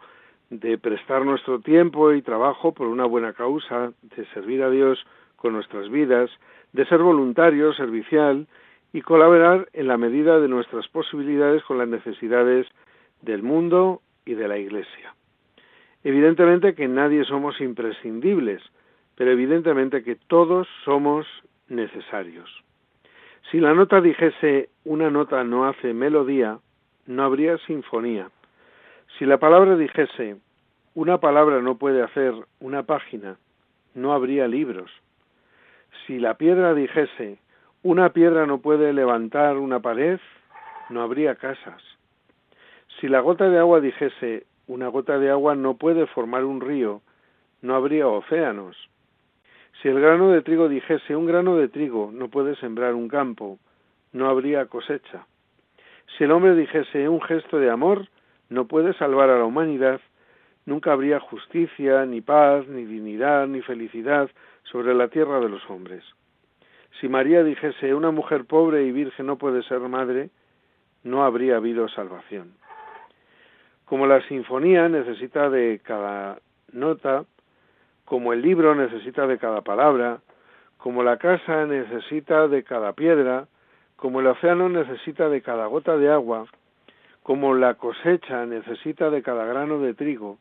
de 0.51 0.77
prestar 0.77 1.25
nuestro 1.25 1.59
tiempo 1.59 2.13
y 2.13 2.21
trabajo 2.21 2.73
por 2.73 2.87
una 2.87 3.07
buena 3.07 3.33
causa, 3.33 3.95
de 4.03 4.27
servir 4.35 4.63
a 4.63 4.69
Dios 4.69 5.07
con 5.37 5.55
nuestras 5.55 5.89
vidas, 5.89 6.31
de 6.75 6.85
ser 6.85 6.99
voluntario, 6.99 7.73
servicial 7.73 8.47
y 8.93 9.01
colaborar 9.01 9.71
en 9.73 9.89
la 9.89 9.97
medida 9.97 10.39
de 10.39 10.49
nuestras 10.49 10.87
posibilidades 10.89 11.63
con 11.65 11.79
las 11.79 11.89
necesidades 11.89 12.67
del 13.23 13.43
mundo 13.43 14.03
y 14.27 14.35
de 14.35 14.49
la 14.49 14.59
Iglesia. 14.59 15.15
Evidentemente 16.03 16.75
que 16.75 16.89
nadie 16.89 17.25
somos 17.25 17.59
imprescindibles, 17.63 18.63
pero 19.15 19.31
evidentemente 19.31 20.05
que 20.05 20.17
todos 20.17 20.69
somos 20.85 21.27
necesarios. 21.69 22.64
Si 23.51 23.61
la 23.61 23.75
nota 23.75 24.01
dijese 24.01 24.71
una 24.85 25.11
nota 25.11 25.45
no 25.45 25.67
hace 25.67 25.93
melodía, 25.93 26.59
no 27.07 27.25
habría 27.25 27.59
sinfonía. 27.59 28.31
Si 29.19 29.27
la 29.27 29.39
palabra 29.39 29.77
dijese 29.77 30.37
una 30.95 31.19
palabra 31.19 31.61
no 31.61 31.77
puede 31.77 32.03
hacer 32.03 32.35
una 32.61 32.85
página, 32.85 33.37
no 33.95 34.13
habría 34.13 34.49
libros. 34.49 34.91
Si 36.07 36.19
la 36.19 36.35
piedra 36.35 36.75
dijese 36.75 37.39
una 37.83 38.11
piedra 38.11 38.47
no 38.47 38.59
puede 38.59 38.93
levantar 38.93 39.59
una 39.59 39.81
pared, 39.81 40.19
no 40.89 41.03
habría 41.03 41.35
casas. 41.35 41.83
Si 42.99 43.09
la 43.09 43.21
gota 43.21 43.51
de 43.51 43.59
agua 43.59 43.81
dijese 43.81 44.47
una 44.67 44.89
gota 44.89 45.19
de 45.19 45.31
agua 45.31 45.55
no 45.55 45.75
puede 45.75 46.07
formar 46.07 46.45
un 46.45 46.61
río, 46.61 47.03
no 47.61 47.75
habría 47.75 48.09
océanos. 48.09 48.77
Si 49.85 49.91
el 49.91 50.01
grano 50.01 50.31
de 50.31 50.41
trigo 50.41 50.67
dijese 50.67 51.15
un 51.15 51.27
grano 51.27 51.57
de 51.57 51.69
trigo 51.69 52.11
no 52.11 52.31
puede 52.31 52.57
sembrar 52.57 52.95
un 52.95 53.07
campo, 53.07 53.59
no 54.15 54.31
habría 54.31 54.65
cosecha. 54.65 55.27
Si 56.17 56.25
el 56.25 56.31
hombre 56.31 56.55
dijese 56.55 57.07
un 57.07 57.21
gesto 57.21 57.59
de 57.59 57.69
amor 57.69 58.09
no 58.49 58.67
puede 58.67 58.95
salvar 58.95 59.29
a 59.29 59.37
la 59.37 59.45
humanidad, 59.45 60.01
nunca 60.65 60.93
habría 60.93 61.21
justicia, 61.21 62.07
ni 62.07 62.23
paz, 62.23 62.67
ni 62.67 62.87
dignidad, 62.87 63.47
ni 63.47 63.61
felicidad 63.61 64.31
sobre 64.63 64.95
la 64.95 65.09
tierra 65.09 65.39
de 65.39 65.51
los 65.51 65.69
hombres. 65.69 66.03
Si 66.99 67.07
María 67.07 67.45
dijese 67.45 67.95
una 67.95 68.11
mujer 68.11 68.47
pobre 68.47 68.87
y 68.87 68.91
virgen 68.91 69.27
no 69.27 69.37
puede 69.37 69.63
ser 69.65 69.81
madre, 69.81 70.31
no 71.03 71.25
habría 71.25 71.57
habido 71.57 71.91
salvación. 71.91 72.55
Como 73.85 74.07
la 74.07 74.27
sinfonía 74.29 74.89
necesita 74.89 75.51
de 75.51 75.79
cada 75.85 76.39
nota, 76.73 77.27
como 78.05 78.33
el 78.33 78.43
libro 78.43 78.75
necesita 78.75 79.27
de 79.27 79.39
cada 79.39 79.63
palabra, 79.63 80.21
como 80.77 81.03
la 81.03 81.17
casa 81.17 81.67
necesita 81.67 82.49
de 82.49 82.63
cada 82.63 82.93
piedra, 82.93 83.47
como 83.97 84.21
el 84.21 84.27
océano 84.27 84.69
necesita 84.69 85.29
de 85.29 85.41
cada 85.41 85.67
gota 85.67 85.97
de 85.97 86.11
agua, 86.11 86.47
como 87.23 87.55
la 87.55 87.75
cosecha 87.75 88.45
necesita 88.45 89.09
de 89.09 89.23
cada 89.23 89.47
grano 89.47 89.79
de 89.79 89.95
trigo, 89.95 90.39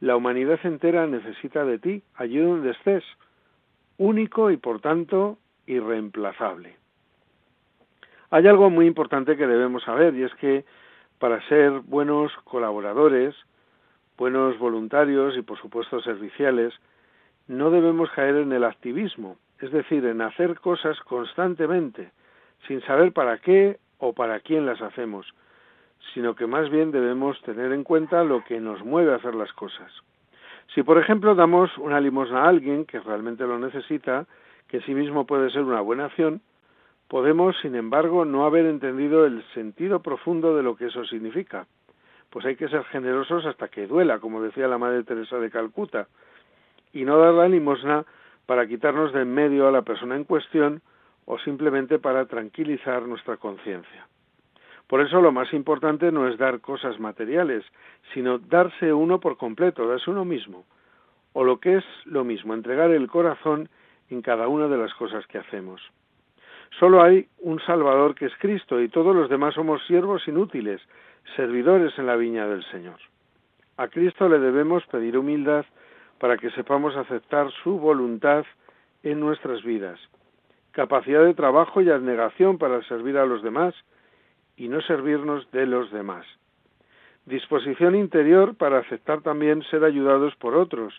la 0.00 0.16
humanidad 0.16 0.60
entera 0.64 1.06
necesita 1.06 1.64
de 1.64 1.78
ti, 1.78 2.02
allí 2.14 2.38
donde 2.38 2.70
estés, 2.70 3.02
único 3.98 4.50
y 4.50 4.56
por 4.56 4.80
tanto 4.80 5.38
irreemplazable. 5.66 6.76
Hay 8.30 8.46
algo 8.46 8.70
muy 8.70 8.86
importante 8.86 9.36
que 9.36 9.46
debemos 9.46 9.82
saber 9.84 10.14
y 10.14 10.24
es 10.24 10.34
que 10.34 10.64
para 11.18 11.40
ser 11.48 11.80
buenos 11.80 12.32
colaboradores, 12.44 13.34
buenos 14.16 14.58
voluntarios 14.58 15.36
y 15.36 15.42
por 15.42 15.58
supuesto 15.58 16.00
serviciales, 16.00 16.72
no 17.46 17.70
debemos 17.70 18.10
caer 18.10 18.36
en 18.36 18.52
el 18.52 18.64
activismo, 18.64 19.36
es 19.60 19.70
decir, 19.72 20.04
en 20.06 20.22
hacer 20.22 20.58
cosas 20.60 20.98
constantemente, 21.00 22.10
sin 22.66 22.80
saber 22.82 23.12
para 23.12 23.38
qué 23.38 23.78
o 23.98 24.12
para 24.12 24.40
quién 24.40 24.66
las 24.66 24.80
hacemos, 24.80 25.26
sino 26.12 26.34
que 26.34 26.46
más 26.46 26.70
bien 26.70 26.90
debemos 26.90 27.40
tener 27.42 27.72
en 27.72 27.84
cuenta 27.84 28.24
lo 28.24 28.44
que 28.44 28.60
nos 28.60 28.84
mueve 28.84 29.12
a 29.12 29.16
hacer 29.16 29.34
las 29.34 29.52
cosas. 29.52 29.90
Si, 30.74 30.82
por 30.82 30.98
ejemplo, 30.98 31.34
damos 31.34 31.76
una 31.78 32.00
limosna 32.00 32.44
a 32.44 32.48
alguien 32.48 32.84
que 32.84 33.00
realmente 33.00 33.44
lo 33.44 33.58
necesita, 33.58 34.26
que 34.68 34.78
en 34.78 34.82
sí 34.84 34.94
mismo 34.94 35.26
puede 35.26 35.50
ser 35.50 35.62
una 35.62 35.80
buena 35.80 36.06
acción, 36.06 36.40
podemos, 37.08 37.56
sin 37.60 37.74
embargo, 37.74 38.24
no 38.24 38.46
haber 38.46 38.66
entendido 38.66 39.26
el 39.26 39.44
sentido 39.52 40.00
profundo 40.00 40.56
de 40.56 40.62
lo 40.62 40.76
que 40.76 40.86
eso 40.86 41.04
significa 41.04 41.66
pues 42.34 42.44
hay 42.46 42.56
que 42.56 42.68
ser 42.68 42.82
generosos 42.86 43.46
hasta 43.46 43.68
que 43.68 43.86
duela, 43.86 44.18
como 44.18 44.42
decía 44.42 44.66
la 44.66 44.76
Madre 44.76 45.04
Teresa 45.04 45.38
de 45.38 45.52
Calcuta, 45.52 46.08
y 46.92 47.04
no 47.04 47.16
dar 47.16 47.32
la 47.32 47.48
limosna 47.48 48.04
para 48.44 48.66
quitarnos 48.66 49.12
de 49.12 49.22
en 49.22 49.32
medio 49.32 49.68
a 49.68 49.70
la 49.70 49.82
persona 49.82 50.16
en 50.16 50.24
cuestión 50.24 50.82
o 51.26 51.38
simplemente 51.38 52.00
para 52.00 52.26
tranquilizar 52.26 53.02
nuestra 53.02 53.36
conciencia. 53.36 54.08
Por 54.88 55.00
eso 55.00 55.20
lo 55.20 55.30
más 55.30 55.52
importante 55.52 56.10
no 56.10 56.26
es 56.26 56.36
dar 56.36 56.60
cosas 56.60 56.98
materiales, 56.98 57.64
sino 58.12 58.40
darse 58.40 58.92
uno 58.92 59.20
por 59.20 59.36
completo, 59.36 59.86
darse 59.86 60.10
uno 60.10 60.24
mismo, 60.24 60.64
o 61.34 61.44
lo 61.44 61.60
que 61.60 61.76
es 61.76 61.84
lo 62.04 62.24
mismo, 62.24 62.52
entregar 62.52 62.90
el 62.90 63.06
corazón 63.06 63.68
en 64.10 64.22
cada 64.22 64.48
una 64.48 64.66
de 64.66 64.76
las 64.76 64.92
cosas 64.94 65.24
que 65.28 65.38
hacemos. 65.38 65.80
Solo 66.80 67.00
hay 67.00 67.28
un 67.38 67.60
Salvador 67.60 68.16
que 68.16 68.26
es 68.26 68.32
Cristo 68.40 68.80
y 68.80 68.88
todos 68.88 69.14
los 69.14 69.30
demás 69.30 69.54
somos 69.54 69.86
siervos 69.86 70.26
inútiles, 70.26 70.80
servidores 71.36 71.98
en 71.98 72.06
la 72.06 72.16
viña 72.16 72.46
del 72.46 72.64
Señor. 72.70 72.98
A 73.76 73.88
Cristo 73.88 74.28
le 74.28 74.38
debemos 74.38 74.86
pedir 74.86 75.18
humildad 75.18 75.64
para 76.18 76.36
que 76.36 76.50
sepamos 76.50 76.96
aceptar 76.96 77.50
su 77.62 77.78
voluntad 77.78 78.44
en 79.02 79.20
nuestras 79.20 79.62
vidas, 79.62 79.98
capacidad 80.72 81.24
de 81.24 81.34
trabajo 81.34 81.80
y 81.80 81.90
abnegación 81.90 82.58
para 82.58 82.82
servir 82.84 83.18
a 83.18 83.26
los 83.26 83.42
demás 83.42 83.74
y 84.56 84.68
no 84.68 84.80
servirnos 84.82 85.50
de 85.50 85.66
los 85.66 85.90
demás, 85.90 86.24
disposición 87.26 87.94
interior 87.94 88.54
para 88.54 88.78
aceptar 88.78 89.22
también 89.22 89.62
ser 89.64 89.84
ayudados 89.84 90.34
por 90.36 90.54
otros 90.54 90.94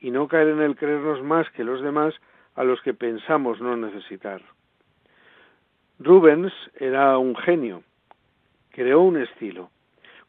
y 0.00 0.10
no 0.10 0.28
caer 0.28 0.48
en 0.48 0.60
el 0.62 0.76
creernos 0.76 1.22
más 1.22 1.48
que 1.50 1.64
los 1.64 1.82
demás 1.82 2.14
a 2.56 2.64
los 2.64 2.80
que 2.82 2.94
pensamos 2.94 3.60
no 3.60 3.76
necesitar. 3.76 4.42
Rubens 5.98 6.52
era 6.78 7.18
un 7.18 7.36
genio, 7.36 7.82
creó 8.70 9.00
un 9.00 9.16
estilo. 9.20 9.70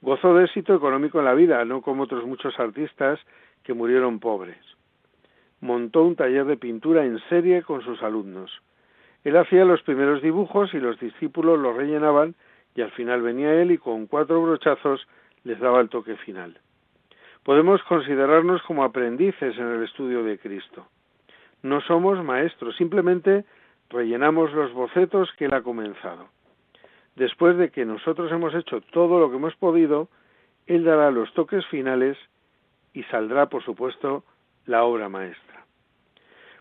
Gozó 0.01 0.33
de 0.33 0.45
éxito 0.45 0.73
económico 0.73 1.19
en 1.19 1.25
la 1.25 1.33
vida, 1.33 1.63
no 1.65 1.81
como 1.81 2.03
otros 2.03 2.25
muchos 2.25 2.59
artistas 2.59 3.19
que 3.63 3.73
murieron 3.73 4.19
pobres. 4.19 4.57
montó 5.59 6.03
un 6.03 6.15
taller 6.15 6.45
de 6.45 6.57
pintura 6.57 7.05
en 7.05 7.19
serie 7.29 7.61
con 7.61 7.83
sus 7.83 8.01
alumnos. 8.01 8.51
Él 9.23 9.37
hacía 9.37 9.63
los 9.63 9.83
primeros 9.83 10.23
dibujos 10.23 10.73
y 10.73 10.79
los 10.79 10.99
discípulos 10.99 11.59
los 11.59 11.75
rellenaban 11.75 12.33
y 12.75 12.81
al 12.81 12.91
final 12.91 13.21
venía 13.21 13.53
él 13.53 13.71
y 13.71 13.77
con 13.77 14.07
cuatro 14.07 14.41
brochazos 14.41 15.07
les 15.43 15.59
daba 15.59 15.79
el 15.81 15.89
toque 15.89 16.15
final. 16.17 16.57
Podemos 17.43 17.81
considerarnos 17.83 18.61
como 18.63 18.83
aprendices 18.83 19.57
en 19.57 19.67
el 19.67 19.83
estudio 19.83 20.23
de 20.23 20.39
Cristo. 20.39 20.87
No 21.63 21.81
somos 21.81 22.23
maestros, 22.23 22.75
simplemente 22.75 23.45
rellenamos 23.89 24.51
los 24.53 24.73
bocetos 24.73 25.31
que 25.37 25.45
Él 25.45 25.53
ha 25.53 25.61
comenzado. 25.61 26.27
Después 27.21 27.55
de 27.55 27.69
que 27.69 27.85
nosotros 27.85 28.31
hemos 28.31 28.55
hecho 28.55 28.81
todo 28.81 29.19
lo 29.19 29.29
que 29.29 29.35
hemos 29.35 29.55
podido, 29.57 30.07
Él 30.65 30.83
dará 30.83 31.11
los 31.11 31.31
toques 31.35 31.63
finales 31.67 32.17
y 32.95 33.03
saldrá, 33.03 33.45
por 33.45 33.63
supuesto, 33.63 34.23
la 34.65 34.83
obra 34.85 35.07
maestra. 35.07 35.63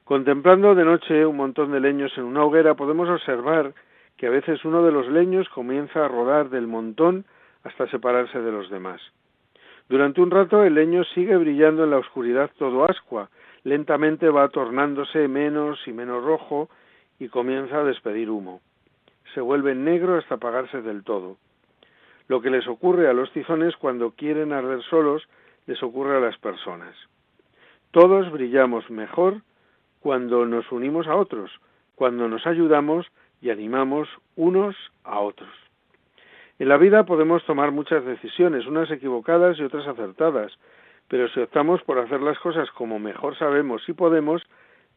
Contemplando 0.04 0.74
de 0.74 0.84
noche 0.84 1.24
un 1.24 1.38
montón 1.38 1.72
de 1.72 1.80
leños 1.80 2.12
en 2.18 2.24
una 2.24 2.44
hoguera, 2.44 2.74
podemos 2.74 3.08
observar 3.08 3.72
que 4.18 4.26
a 4.26 4.30
veces 4.30 4.62
uno 4.66 4.84
de 4.84 4.92
los 4.92 5.08
leños 5.08 5.48
comienza 5.48 6.04
a 6.04 6.08
rodar 6.08 6.50
del 6.50 6.66
montón 6.66 7.24
hasta 7.64 7.86
separarse 7.86 8.42
de 8.42 8.52
los 8.52 8.68
demás. 8.68 9.00
Durante 9.88 10.20
un 10.20 10.30
rato 10.30 10.62
el 10.62 10.74
leño 10.74 11.04
sigue 11.04 11.38
brillando 11.38 11.84
en 11.84 11.90
la 11.92 11.96
oscuridad 11.96 12.50
todo 12.58 12.84
ascua, 12.84 13.30
lentamente 13.64 14.28
va 14.28 14.50
tornándose 14.50 15.26
menos 15.26 15.80
y 15.88 15.92
menos 15.94 16.22
rojo 16.22 16.68
y 17.18 17.28
comienza 17.28 17.80
a 17.80 17.84
despedir 17.84 18.28
humo. 18.28 18.60
Se 19.34 19.40
vuelve 19.40 19.74
negro 19.74 20.16
hasta 20.16 20.36
apagarse 20.36 20.82
del 20.82 21.04
todo. 21.04 21.36
Lo 22.28 22.40
que 22.40 22.50
les 22.50 22.66
ocurre 22.68 23.08
a 23.08 23.12
los 23.12 23.32
tizones 23.32 23.76
cuando 23.76 24.12
quieren 24.12 24.52
arder 24.52 24.82
solos, 24.82 25.28
les 25.66 25.82
ocurre 25.82 26.16
a 26.16 26.20
las 26.20 26.38
personas. 26.38 26.94
Todos 27.90 28.30
brillamos 28.30 28.88
mejor 28.90 29.42
cuando 30.00 30.46
nos 30.46 30.70
unimos 30.72 31.06
a 31.06 31.16
otros, 31.16 31.50
cuando 31.94 32.28
nos 32.28 32.46
ayudamos 32.46 33.06
y 33.40 33.50
animamos 33.50 34.08
unos 34.36 34.76
a 35.04 35.20
otros. 35.20 35.50
En 36.58 36.68
la 36.68 36.76
vida 36.76 37.04
podemos 37.04 37.44
tomar 37.46 37.72
muchas 37.72 38.04
decisiones, 38.04 38.66
unas 38.66 38.90
equivocadas 38.90 39.58
y 39.58 39.62
otras 39.62 39.86
acertadas, 39.86 40.52
pero 41.08 41.28
si 41.30 41.40
optamos 41.40 41.82
por 41.82 41.98
hacer 41.98 42.20
las 42.20 42.38
cosas 42.38 42.70
como 42.72 42.98
mejor 42.98 43.36
sabemos 43.38 43.82
y 43.88 43.92
podemos, 43.92 44.42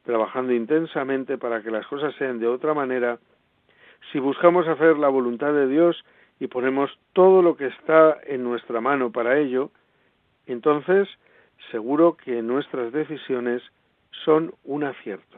trabajando 0.03 0.53
intensamente 0.53 1.37
para 1.37 1.63
que 1.63 1.71
las 1.71 1.87
cosas 1.87 2.13
sean 2.15 2.39
de 2.39 2.47
otra 2.47 2.73
manera, 2.73 3.17
si 4.11 4.19
buscamos 4.19 4.67
hacer 4.67 4.97
la 4.97 5.09
voluntad 5.09 5.53
de 5.53 5.67
Dios 5.67 6.03
y 6.39 6.47
ponemos 6.47 6.91
todo 7.13 7.41
lo 7.41 7.55
que 7.55 7.67
está 7.67 8.17
en 8.25 8.43
nuestra 8.43 8.81
mano 8.81 9.11
para 9.11 9.37
ello, 9.37 9.71
entonces 10.45 11.07
seguro 11.71 12.17
que 12.17 12.41
nuestras 12.41 12.91
decisiones 12.91 13.61
son 14.23 14.53
un 14.63 14.83
acierto. 14.83 15.37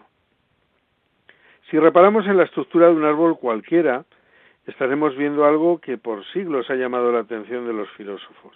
Si 1.69 1.79
reparamos 1.79 2.25
en 2.27 2.38
la 2.38 2.43
estructura 2.43 2.88
de 2.88 2.93
un 2.93 3.05
árbol 3.05 3.38
cualquiera, 3.39 4.05
estaremos 4.67 5.15
viendo 5.15 5.45
algo 5.45 5.79
que 5.79 5.98
por 5.98 6.25
siglos 6.27 6.69
ha 6.69 6.75
llamado 6.75 7.12
la 7.12 7.19
atención 7.19 7.65
de 7.65 7.74
los 7.74 7.89
filósofos. 7.91 8.55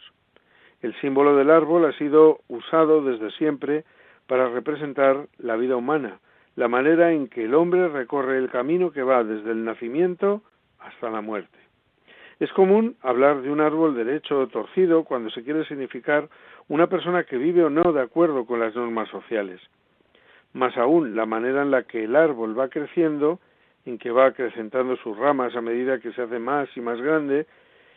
El 0.81 0.93
símbolo 1.01 1.35
del 1.35 1.49
árbol 1.49 1.85
ha 1.85 1.97
sido 1.97 2.39
usado 2.47 3.03
desde 3.03 3.31
siempre 3.31 3.83
para 4.27 4.49
representar 4.49 5.27
la 5.37 5.55
vida 5.55 5.75
humana, 5.75 6.19
la 6.59 6.67
manera 6.67 7.13
en 7.13 7.29
que 7.29 7.45
el 7.45 7.55
hombre 7.55 7.87
recorre 7.87 8.37
el 8.37 8.49
camino 8.49 8.91
que 8.91 9.01
va 9.01 9.23
desde 9.23 9.51
el 9.51 9.63
nacimiento 9.63 10.41
hasta 10.79 11.09
la 11.09 11.21
muerte. 11.21 11.57
Es 12.37 12.51
común 12.51 12.97
hablar 13.01 13.41
de 13.41 13.49
un 13.49 13.61
árbol 13.61 13.95
derecho 13.95 14.37
o 14.37 14.47
torcido 14.47 15.05
cuando 15.05 15.29
se 15.29 15.41
quiere 15.41 15.63
significar 15.63 16.27
una 16.67 16.87
persona 16.87 17.23
que 17.23 17.37
vive 17.37 17.63
o 17.63 17.69
no 17.69 17.93
de 17.93 18.01
acuerdo 18.01 18.45
con 18.45 18.59
las 18.59 18.75
normas 18.75 19.07
sociales. 19.07 19.61
Más 20.51 20.75
aún, 20.75 21.15
la 21.15 21.25
manera 21.25 21.61
en 21.61 21.71
la 21.71 21.83
que 21.83 22.03
el 22.03 22.13
árbol 22.17 22.59
va 22.59 22.67
creciendo, 22.67 23.39
en 23.85 23.97
que 23.97 24.11
va 24.11 24.25
acrecentando 24.25 24.97
sus 24.97 25.17
ramas 25.17 25.55
a 25.55 25.61
medida 25.61 26.01
que 26.01 26.11
se 26.11 26.23
hace 26.23 26.39
más 26.39 26.67
y 26.75 26.81
más 26.81 26.99
grande, 26.99 27.47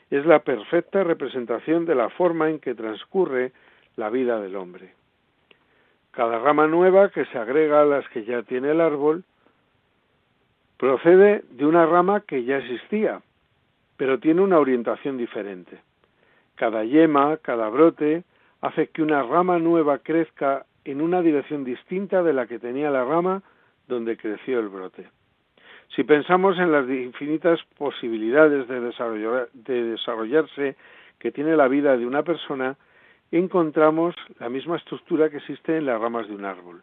es 0.08 0.24
la 0.24 0.38
perfecta 0.38 1.02
representación 1.02 1.84
de 1.84 1.96
la 1.96 2.10
forma 2.10 2.48
en 2.48 2.60
que 2.60 2.76
transcurre 2.76 3.50
la 3.96 4.08
vida 4.08 4.40
del 4.40 4.54
hombre. 4.54 5.01
Cada 6.12 6.38
rama 6.38 6.66
nueva 6.66 7.08
que 7.08 7.24
se 7.26 7.38
agrega 7.38 7.82
a 7.82 7.86
las 7.86 8.06
que 8.10 8.24
ya 8.24 8.42
tiene 8.42 8.70
el 8.70 8.80
árbol 8.80 9.24
procede 10.76 11.42
de 11.50 11.64
una 11.64 11.86
rama 11.86 12.20
que 12.20 12.44
ya 12.44 12.58
existía, 12.58 13.22
pero 13.96 14.18
tiene 14.18 14.42
una 14.42 14.58
orientación 14.58 15.16
diferente. 15.16 15.78
Cada 16.54 16.84
yema, 16.84 17.38
cada 17.38 17.68
brote, 17.70 18.24
hace 18.60 18.88
que 18.88 19.02
una 19.02 19.22
rama 19.22 19.58
nueva 19.58 19.98
crezca 19.98 20.66
en 20.84 21.00
una 21.00 21.22
dirección 21.22 21.64
distinta 21.64 22.22
de 22.22 22.32
la 22.32 22.46
que 22.46 22.58
tenía 22.58 22.90
la 22.90 23.04
rama 23.04 23.42
donde 23.88 24.16
creció 24.16 24.60
el 24.60 24.68
brote. 24.68 25.08
Si 25.94 26.04
pensamos 26.04 26.58
en 26.58 26.72
las 26.72 26.88
infinitas 26.88 27.60
posibilidades 27.78 28.68
de, 28.68 28.80
de 29.52 29.82
desarrollarse 29.84 30.76
que 31.18 31.32
tiene 31.32 31.56
la 31.56 31.68
vida 31.68 31.96
de 31.96 32.06
una 32.06 32.22
persona, 32.22 32.76
encontramos 33.38 34.14
la 34.38 34.48
misma 34.48 34.76
estructura 34.76 35.30
que 35.30 35.38
existe 35.38 35.78
en 35.78 35.86
las 35.86 36.00
ramas 36.00 36.28
de 36.28 36.34
un 36.34 36.44
árbol. 36.44 36.82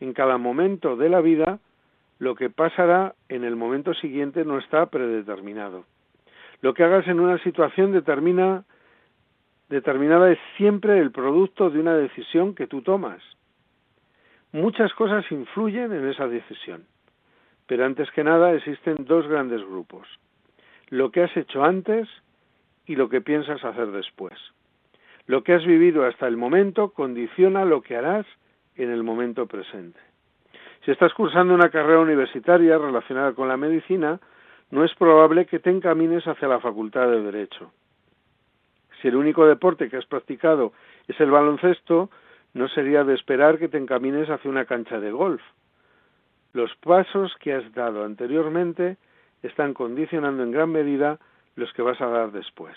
En 0.00 0.12
cada 0.12 0.38
momento 0.38 0.96
de 0.96 1.08
la 1.08 1.20
vida, 1.20 1.58
lo 2.18 2.34
que 2.34 2.50
pasará 2.50 3.14
en 3.28 3.44
el 3.44 3.56
momento 3.56 3.94
siguiente 3.94 4.44
no 4.44 4.58
está 4.58 4.86
predeterminado. 4.86 5.84
Lo 6.62 6.72
que 6.72 6.82
hagas 6.82 7.06
en 7.08 7.20
una 7.20 7.38
situación 7.42 7.92
determina, 7.92 8.64
determinada 9.68 10.32
es 10.32 10.38
siempre 10.56 10.98
el 10.98 11.12
producto 11.12 11.68
de 11.68 11.78
una 11.78 11.94
decisión 11.94 12.54
que 12.54 12.66
tú 12.66 12.80
tomas. 12.80 13.22
Muchas 14.52 14.94
cosas 14.94 15.30
influyen 15.30 15.92
en 15.92 16.08
esa 16.08 16.26
decisión, 16.26 16.86
pero 17.66 17.84
antes 17.84 18.10
que 18.12 18.24
nada 18.24 18.54
existen 18.54 18.96
dos 19.00 19.26
grandes 19.28 19.60
grupos, 19.60 20.08
lo 20.88 21.10
que 21.10 21.22
has 21.22 21.36
hecho 21.36 21.62
antes 21.62 22.08
y 22.86 22.96
lo 22.96 23.10
que 23.10 23.20
piensas 23.20 23.62
hacer 23.62 23.88
después. 23.88 24.38
Lo 25.26 25.42
que 25.42 25.54
has 25.54 25.64
vivido 25.64 26.04
hasta 26.04 26.28
el 26.28 26.36
momento 26.36 26.90
condiciona 26.90 27.64
lo 27.64 27.82
que 27.82 27.96
harás 27.96 28.26
en 28.76 28.90
el 28.90 29.02
momento 29.02 29.46
presente. 29.46 29.98
Si 30.84 30.92
estás 30.92 31.12
cursando 31.14 31.52
una 31.52 31.70
carrera 31.70 31.98
universitaria 31.98 32.78
relacionada 32.78 33.32
con 33.32 33.48
la 33.48 33.56
medicina, 33.56 34.20
no 34.70 34.84
es 34.84 34.94
probable 34.94 35.46
que 35.46 35.58
te 35.58 35.70
encamines 35.70 36.26
hacia 36.28 36.46
la 36.46 36.60
facultad 36.60 37.08
de 37.08 37.22
Derecho. 37.22 37.72
Si 39.00 39.08
el 39.08 39.16
único 39.16 39.46
deporte 39.46 39.88
que 39.88 39.96
has 39.96 40.06
practicado 40.06 40.72
es 41.08 41.18
el 41.20 41.30
baloncesto, 41.30 42.10
no 42.54 42.68
sería 42.68 43.04
de 43.04 43.14
esperar 43.14 43.58
que 43.58 43.68
te 43.68 43.78
encamines 43.78 44.30
hacia 44.30 44.50
una 44.50 44.64
cancha 44.64 45.00
de 45.00 45.10
golf. 45.10 45.42
Los 46.52 46.74
pasos 46.76 47.34
que 47.40 47.52
has 47.52 47.72
dado 47.74 48.04
anteriormente 48.04 48.96
están 49.42 49.74
condicionando 49.74 50.42
en 50.42 50.52
gran 50.52 50.70
medida 50.70 51.18
los 51.56 51.72
que 51.72 51.82
vas 51.82 52.00
a 52.00 52.06
dar 52.06 52.32
después. 52.32 52.76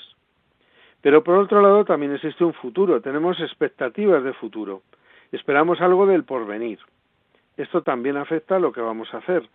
Pero 1.02 1.24
por 1.24 1.38
otro 1.38 1.62
lado 1.62 1.86
también 1.86 2.14
existe 2.14 2.44
un 2.44 2.54
futuro, 2.54 3.02
tenemos 3.02 3.40
expectativas 3.40 4.24
de 4.24 4.34
futuro, 4.34 4.82
esperamos 5.32 5.80
algo 5.82 6.06
del 6.06 6.24
porvenir. 6.24 6.80
Esto 7.58 7.82
también 7.82 8.18
afecta 8.18 8.58
a 8.58 8.60
lo 8.60 8.72
que 8.72 8.82
vamos 8.82 9.14
a 9.14 9.18
hacer. 9.18 9.48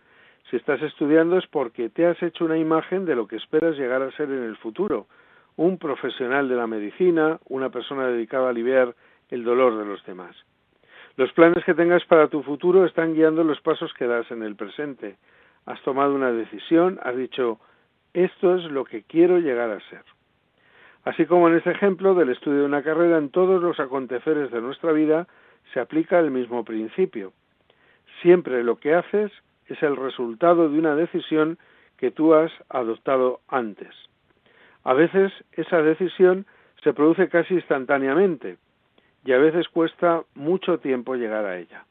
Si 0.49 0.57
estás 0.57 0.81
estudiando 0.81 1.37
es 1.37 1.47
porque 1.47 1.89
te 1.89 2.05
has 2.05 2.21
hecho 2.21 2.45
una 2.45 2.57
imagen 2.57 3.05
de 3.05 3.15
lo 3.15 3.27
que 3.27 3.35
esperas 3.35 3.77
llegar 3.77 4.01
a 4.01 4.11
ser 4.11 4.29
en 4.29 4.43
el 4.43 4.57
futuro, 4.57 5.07
un 5.55 5.77
profesional 5.77 6.49
de 6.49 6.55
la 6.55 6.67
medicina, 6.67 7.39
una 7.47 7.69
persona 7.69 8.07
dedicada 8.07 8.47
a 8.47 8.49
aliviar 8.49 8.95
el 9.29 9.43
dolor 9.43 9.77
de 9.77 9.85
los 9.85 10.05
demás. 10.05 10.35
Los 11.17 11.31
planes 11.31 11.63
que 11.63 11.73
tengas 11.73 12.03
para 12.05 12.27
tu 12.27 12.43
futuro 12.43 12.85
están 12.85 13.13
guiando 13.13 13.43
los 13.43 13.61
pasos 13.61 13.93
que 13.93 14.05
das 14.05 14.29
en 14.31 14.43
el 14.43 14.55
presente. 14.55 15.15
Has 15.65 15.81
tomado 15.81 16.13
una 16.13 16.31
decisión, 16.31 16.99
has 17.03 17.15
dicho, 17.15 17.59
esto 18.13 18.55
es 18.55 18.63
lo 18.65 18.83
que 18.83 19.03
quiero 19.03 19.39
llegar 19.39 19.71
a 19.71 19.79
ser. 19.89 20.03
Así 21.05 21.27
como 21.27 21.47
en 21.47 21.55
este 21.55 21.71
ejemplo 21.71 22.15
del 22.15 22.29
estudio 22.29 22.61
de 22.61 22.65
una 22.65 22.81
carrera, 22.81 23.19
en 23.19 23.29
todos 23.29 23.61
los 23.61 23.79
aconteceres 23.79 24.49
de 24.51 24.59
nuestra 24.59 24.91
vida 24.91 25.27
se 25.71 25.79
aplica 25.79 26.19
el 26.19 26.31
mismo 26.31 26.65
principio. 26.65 27.31
Siempre 28.23 28.63
lo 28.63 28.77
que 28.77 28.95
haces 28.95 29.31
es 29.67 29.81
el 29.83 29.95
resultado 29.95 30.67
de 30.67 30.79
una 30.79 30.95
decisión 30.95 31.59
que 31.97 32.09
tú 32.09 32.33
has 32.33 32.51
adoptado 32.69 33.39
antes. 33.47 33.93
A 34.83 34.93
veces 34.93 35.31
esa 35.51 35.81
decisión 35.83 36.47
se 36.83 36.93
produce 36.93 37.29
casi 37.29 37.53
instantáneamente 37.53 38.57
y 39.23 39.33
a 39.33 39.37
veces 39.37 39.67
cuesta 39.69 40.23
mucho 40.33 40.79
tiempo 40.79 41.15
llegar 41.15 41.45
a 41.45 41.57
ella. 41.57 41.85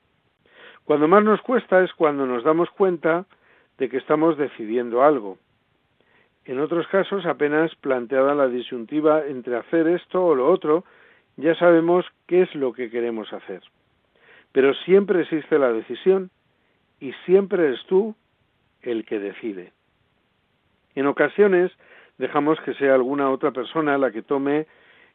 Cuando 0.85 1.07
más 1.07 1.23
nos 1.23 1.41
cuesta 1.41 1.83
es 1.83 1.93
cuando 1.95 2.27
nos 2.27 2.43
damos 2.43 2.69
cuenta 2.71 3.27
de 3.79 3.89
que 3.89 3.97
estamos 3.97 4.37
decidiendo 4.37 5.03
algo. 5.05 5.39
En 6.47 6.61
otros 6.61 6.87
casos, 6.89 7.25
apenas 7.25 7.75
planteada 7.77 8.35
la 8.35 8.49
disyuntiva 8.49 9.27
entre 9.27 9.57
hacer 9.57 9.89
esto 9.89 10.25
o 10.25 10.35
lo 10.35 10.51
otro, 10.51 10.85
ya 11.37 11.55
sabemos 11.55 12.05
qué 12.27 12.43
es 12.43 12.55
lo 12.55 12.73
que 12.73 12.91
queremos 12.91 13.33
hacer. 13.33 13.63
Pero 14.53 14.75
siempre 14.75 15.23
existe 15.23 15.59
la 15.59 15.73
decisión 15.73 16.31
y 17.01 17.13
siempre 17.25 17.67
eres 17.67 17.85
tú 17.87 18.15
el 18.83 19.05
que 19.05 19.19
decide. 19.19 19.73
En 20.95 21.07
ocasiones 21.07 21.73
dejamos 22.19 22.61
que 22.61 22.75
sea 22.75 22.95
alguna 22.95 23.31
otra 23.31 23.51
persona 23.51 23.99
la 23.99 24.11
que 24.11 24.23
tome 24.23 24.67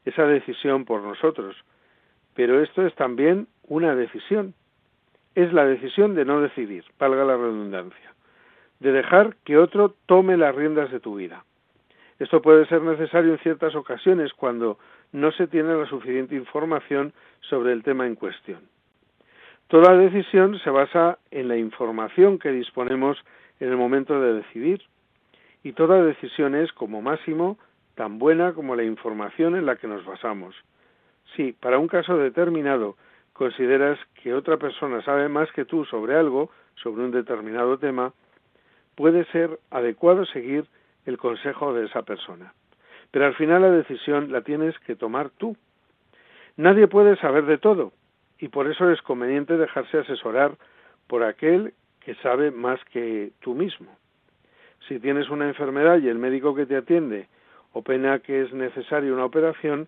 esa 0.05 0.25
decisión 0.25 0.85
por 0.85 1.01
nosotros, 1.01 1.55
pero 2.35 2.61
esto 2.61 2.85
es 2.85 2.93
también 2.95 3.47
una 3.67 3.95
decisión. 3.95 4.53
es 5.35 5.53
la 5.53 5.63
decisión 5.63 6.15
de 6.15 6.25
no 6.25 6.41
decidir, 6.41 6.83
valga 6.97 7.23
la 7.23 7.37
redundancia, 7.37 8.13
de 8.79 8.91
dejar 8.91 9.35
que 9.43 9.57
otro 9.57 9.95
tome 10.05 10.37
las 10.37 10.55
riendas 10.55 10.91
de 10.91 10.99
tu 10.99 11.15
vida. 11.15 11.43
Esto 12.19 12.41
puede 12.41 12.65
ser 12.65 12.81
necesario 12.81 13.31
en 13.31 13.39
ciertas 13.39 13.75
ocasiones 13.75 14.33
cuando 14.33 14.77
no 15.11 15.31
se 15.31 15.47
tiene 15.47 15.73
la 15.73 15.85
suficiente 15.85 16.35
información 16.35 17.13
sobre 17.41 17.71
el 17.71 17.83
tema 17.83 18.07
en 18.07 18.15
cuestión. 18.15 18.59
Toda 19.67 19.95
decisión 19.97 20.59
se 20.59 20.69
basa 20.69 21.19
en 21.31 21.47
la 21.47 21.57
información 21.57 22.39
que 22.39 22.51
disponemos 22.51 23.17
en 23.59 23.69
el 23.69 23.77
momento 23.77 24.19
de 24.19 24.33
decidir 24.33 24.81
y 25.63 25.73
toda 25.73 26.03
decisión 26.03 26.55
es, 26.55 26.71
como 26.73 27.01
máximo, 27.01 27.57
tan 27.95 28.17
buena 28.17 28.53
como 28.53 28.75
la 28.75 28.83
información 28.83 29.55
en 29.55 29.65
la 29.65 29.75
que 29.75 29.87
nos 29.87 30.05
basamos. 30.05 30.55
Si, 31.35 31.53
para 31.53 31.79
un 31.79 31.87
caso 31.87 32.17
determinado, 32.17 32.95
consideras 33.33 33.99
que 34.21 34.33
otra 34.33 34.57
persona 34.57 35.01
sabe 35.03 35.29
más 35.29 35.51
que 35.51 35.65
tú 35.65 35.85
sobre 35.85 36.15
algo, 36.15 36.49
sobre 36.75 37.03
un 37.03 37.11
determinado 37.11 37.77
tema, 37.77 38.13
puede 38.99 39.23
ser 39.31 39.61
adecuado 39.71 40.25
seguir 40.25 40.65
el 41.05 41.17
consejo 41.17 41.73
de 41.73 41.85
esa 41.85 42.01
persona. 42.01 42.53
Pero 43.11 43.27
al 43.27 43.35
final 43.35 43.61
la 43.61 43.71
decisión 43.71 44.29
la 44.29 44.41
tienes 44.41 44.77
que 44.79 44.97
tomar 44.97 45.29
tú. 45.29 45.55
Nadie 46.57 46.85
puede 46.89 47.15
saber 47.15 47.45
de 47.45 47.57
todo 47.57 47.93
y 48.39 48.49
por 48.49 48.69
eso 48.69 48.91
es 48.91 49.01
conveniente 49.01 49.55
dejarse 49.55 49.99
asesorar 49.99 50.57
por 51.07 51.23
aquel 51.23 51.73
que 52.01 52.13
sabe 52.15 52.51
más 52.51 52.77
que 52.91 53.31
tú 53.39 53.55
mismo. 53.55 53.89
Si 54.89 54.99
tienes 54.99 55.29
una 55.29 55.47
enfermedad 55.47 55.99
y 55.99 56.09
el 56.09 56.17
médico 56.17 56.53
que 56.53 56.65
te 56.65 56.75
atiende 56.75 57.29
opina 57.71 58.19
que 58.19 58.41
es 58.41 58.51
necesaria 58.51 59.13
una 59.13 59.23
operación, 59.23 59.87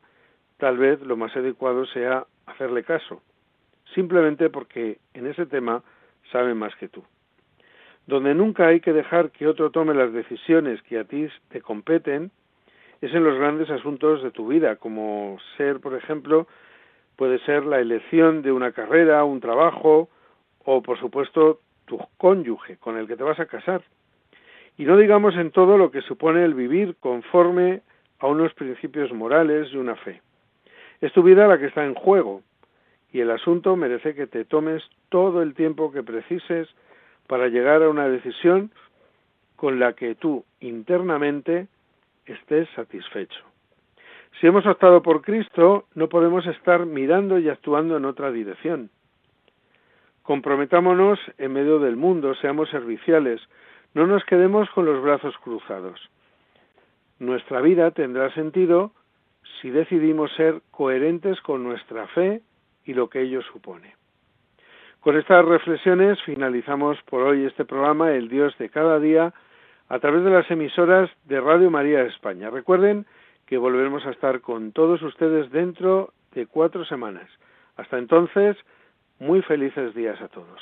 tal 0.56 0.78
vez 0.78 1.02
lo 1.02 1.17
más 1.17 1.36
adecuado 1.36 1.86
sea 1.88 2.28
hacerle 2.45 2.86
caso, 2.86 3.21
simplemente 3.93 4.50
porque 4.50 5.00
en 5.13 5.28
ese 5.28 5.45
tema 5.47 5.84
sabe 6.32 6.54
más 6.54 6.74
que 6.78 6.88
tú. 6.88 7.04
Donde 8.07 8.33
nunca 8.33 8.67
hay 8.67 8.79
que 8.79 8.93
dejar 8.93 9.31
que 9.31 9.47
otro 9.47 9.71
tome 9.71 9.93
las 9.93 10.11
decisiones 10.11 10.81
que 10.83 10.99
a 10.99 11.03
ti 11.03 11.27
te 11.49 11.61
competen 11.61 12.31
es 13.01 13.13
en 13.13 13.23
los 13.23 13.37
grandes 13.37 13.69
asuntos 13.69 14.21
de 14.21 14.31
tu 14.31 14.47
vida, 14.47 14.75
como 14.75 15.37
ser, 15.57 15.79
por 15.79 15.95
ejemplo, 15.95 16.47
puede 17.15 17.39
ser 17.39 17.65
la 17.65 17.79
elección 17.79 18.41
de 18.41 18.51
una 18.51 18.71
carrera, 18.71 19.23
un 19.23 19.39
trabajo 19.39 20.09
o, 20.65 20.81
por 20.81 20.99
supuesto, 20.99 21.59
tu 21.85 21.99
cónyuge 22.17 22.77
con 22.77 22.97
el 22.97 23.07
que 23.07 23.15
te 23.15 23.23
vas 23.23 23.39
a 23.39 23.45
casar. 23.45 23.81
Y 24.77 24.85
no 24.85 24.97
digamos 24.97 25.35
en 25.35 25.51
todo 25.51 25.77
lo 25.77 25.91
que 25.91 26.01
supone 26.01 26.43
el 26.45 26.53
vivir 26.53 26.95
conforme 26.99 27.81
a 28.19 28.27
unos 28.27 28.53
principios 28.53 29.11
morales 29.11 29.69
y 29.71 29.77
una 29.77 29.95
fe. 29.95 30.21
Es 31.01 31.11
tu 31.13 31.23
vida 31.23 31.47
la 31.47 31.57
que 31.57 31.65
está 31.65 31.83
en 31.83 31.95
juego 31.95 32.43
y 33.11 33.19
el 33.19 33.31
asunto 33.31 33.75
merece 33.75 34.13
que 34.13 34.27
te 34.27 34.45
tomes 34.45 34.83
todo 35.09 35.41
el 35.41 35.53
tiempo 35.53 35.91
que 35.91 36.03
precises 36.03 36.69
para 37.32 37.48
llegar 37.48 37.82
a 37.82 37.89
una 37.89 38.10
decisión 38.10 38.72
con 39.56 39.80
la 39.80 39.94
que 39.94 40.15
tú 40.15 40.44
internamente 40.60 41.70
estés 42.26 42.67
satisfecho. 42.76 43.39
Si 44.38 44.48
hemos 44.48 44.65
optado 44.65 45.02
por 45.02 45.22
Cristo, 45.22 45.86
no 45.96 46.10
podemos 46.10 46.46
estar 46.46 46.86
mirando 46.86 47.39
y 47.39 47.48
actuando 47.48 47.96
en 47.96 48.04
otra 48.04 48.34
dirección. 48.34 48.89
Comprometámonos 50.24 51.20
en 51.38 51.54
medio 51.54 51.80
del 51.80 51.96
mundo, 51.96 52.36
seamos 52.36 52.70
serviciales, 52.70 53.39
no 53.94 54.06
nos 54.08 54.26
quedemos 54.26 54.70
con 54.72 54.84
los 54.84 55.02
brazos 55.02 55.34
cruzados. 55.38 56.02
Nuestra 57.20 57.62
vida 57.62 57.91
tendrá 57.91 58.30
sentido 58.34 58.91
si 59.62 59.70
decidimos 59.70 60.34
ser 60.34 60.62
coherentes 60.70 61.39
con 61.39 61.63
nuestra 61.63 62.08
fe 62.08 62.41
y 62.84 62.94
lo 62.94 63.10
que 63.10 63.22
ello 63.22 63.41
supone. 63.41 64.00
Con 65.01 65.17
estas 65.17 65.43
reflexiones 65.43 66.21
finalizamos 66.21 66.95
por 67.09 67.23
hoy 67.23 67.45
este 67.45 67.65
programa 67.65 68.11
El 68.11 68.29
Dios 68.29 68.55
de 68.59 68.69
cada 68.69 68.99
día 68.99 69.33
a 69.89 69.97
través 69.97 70.23
de 70.23 70.29
las 70.29 70.49
emisoras 70.51 71.09
de 71.25 71.41
Radio 71.41 71.71
María 71.71 72.03
España. 72.03 72.51
Recuerden 72.51 73.07
que 73.47 73.57
volveremos 73.57 74.05
a 74.05 74.11
estar 74.11 74.41
con 74.41 74.71
todos 74.73 75.01
ustedes 75.01 75.49
dentro 75.49 76.13
de 76.35 76.45
cuatro 76.45 76.85
semanas. 76.85 77.27
Hasta 77.77 77.97
entonces, 77.97 78.55
muy 79.17 79.41
felices 79.41 79.95
días 79.95 80.21
a 80.21 80.27
todos. 80.27 80.61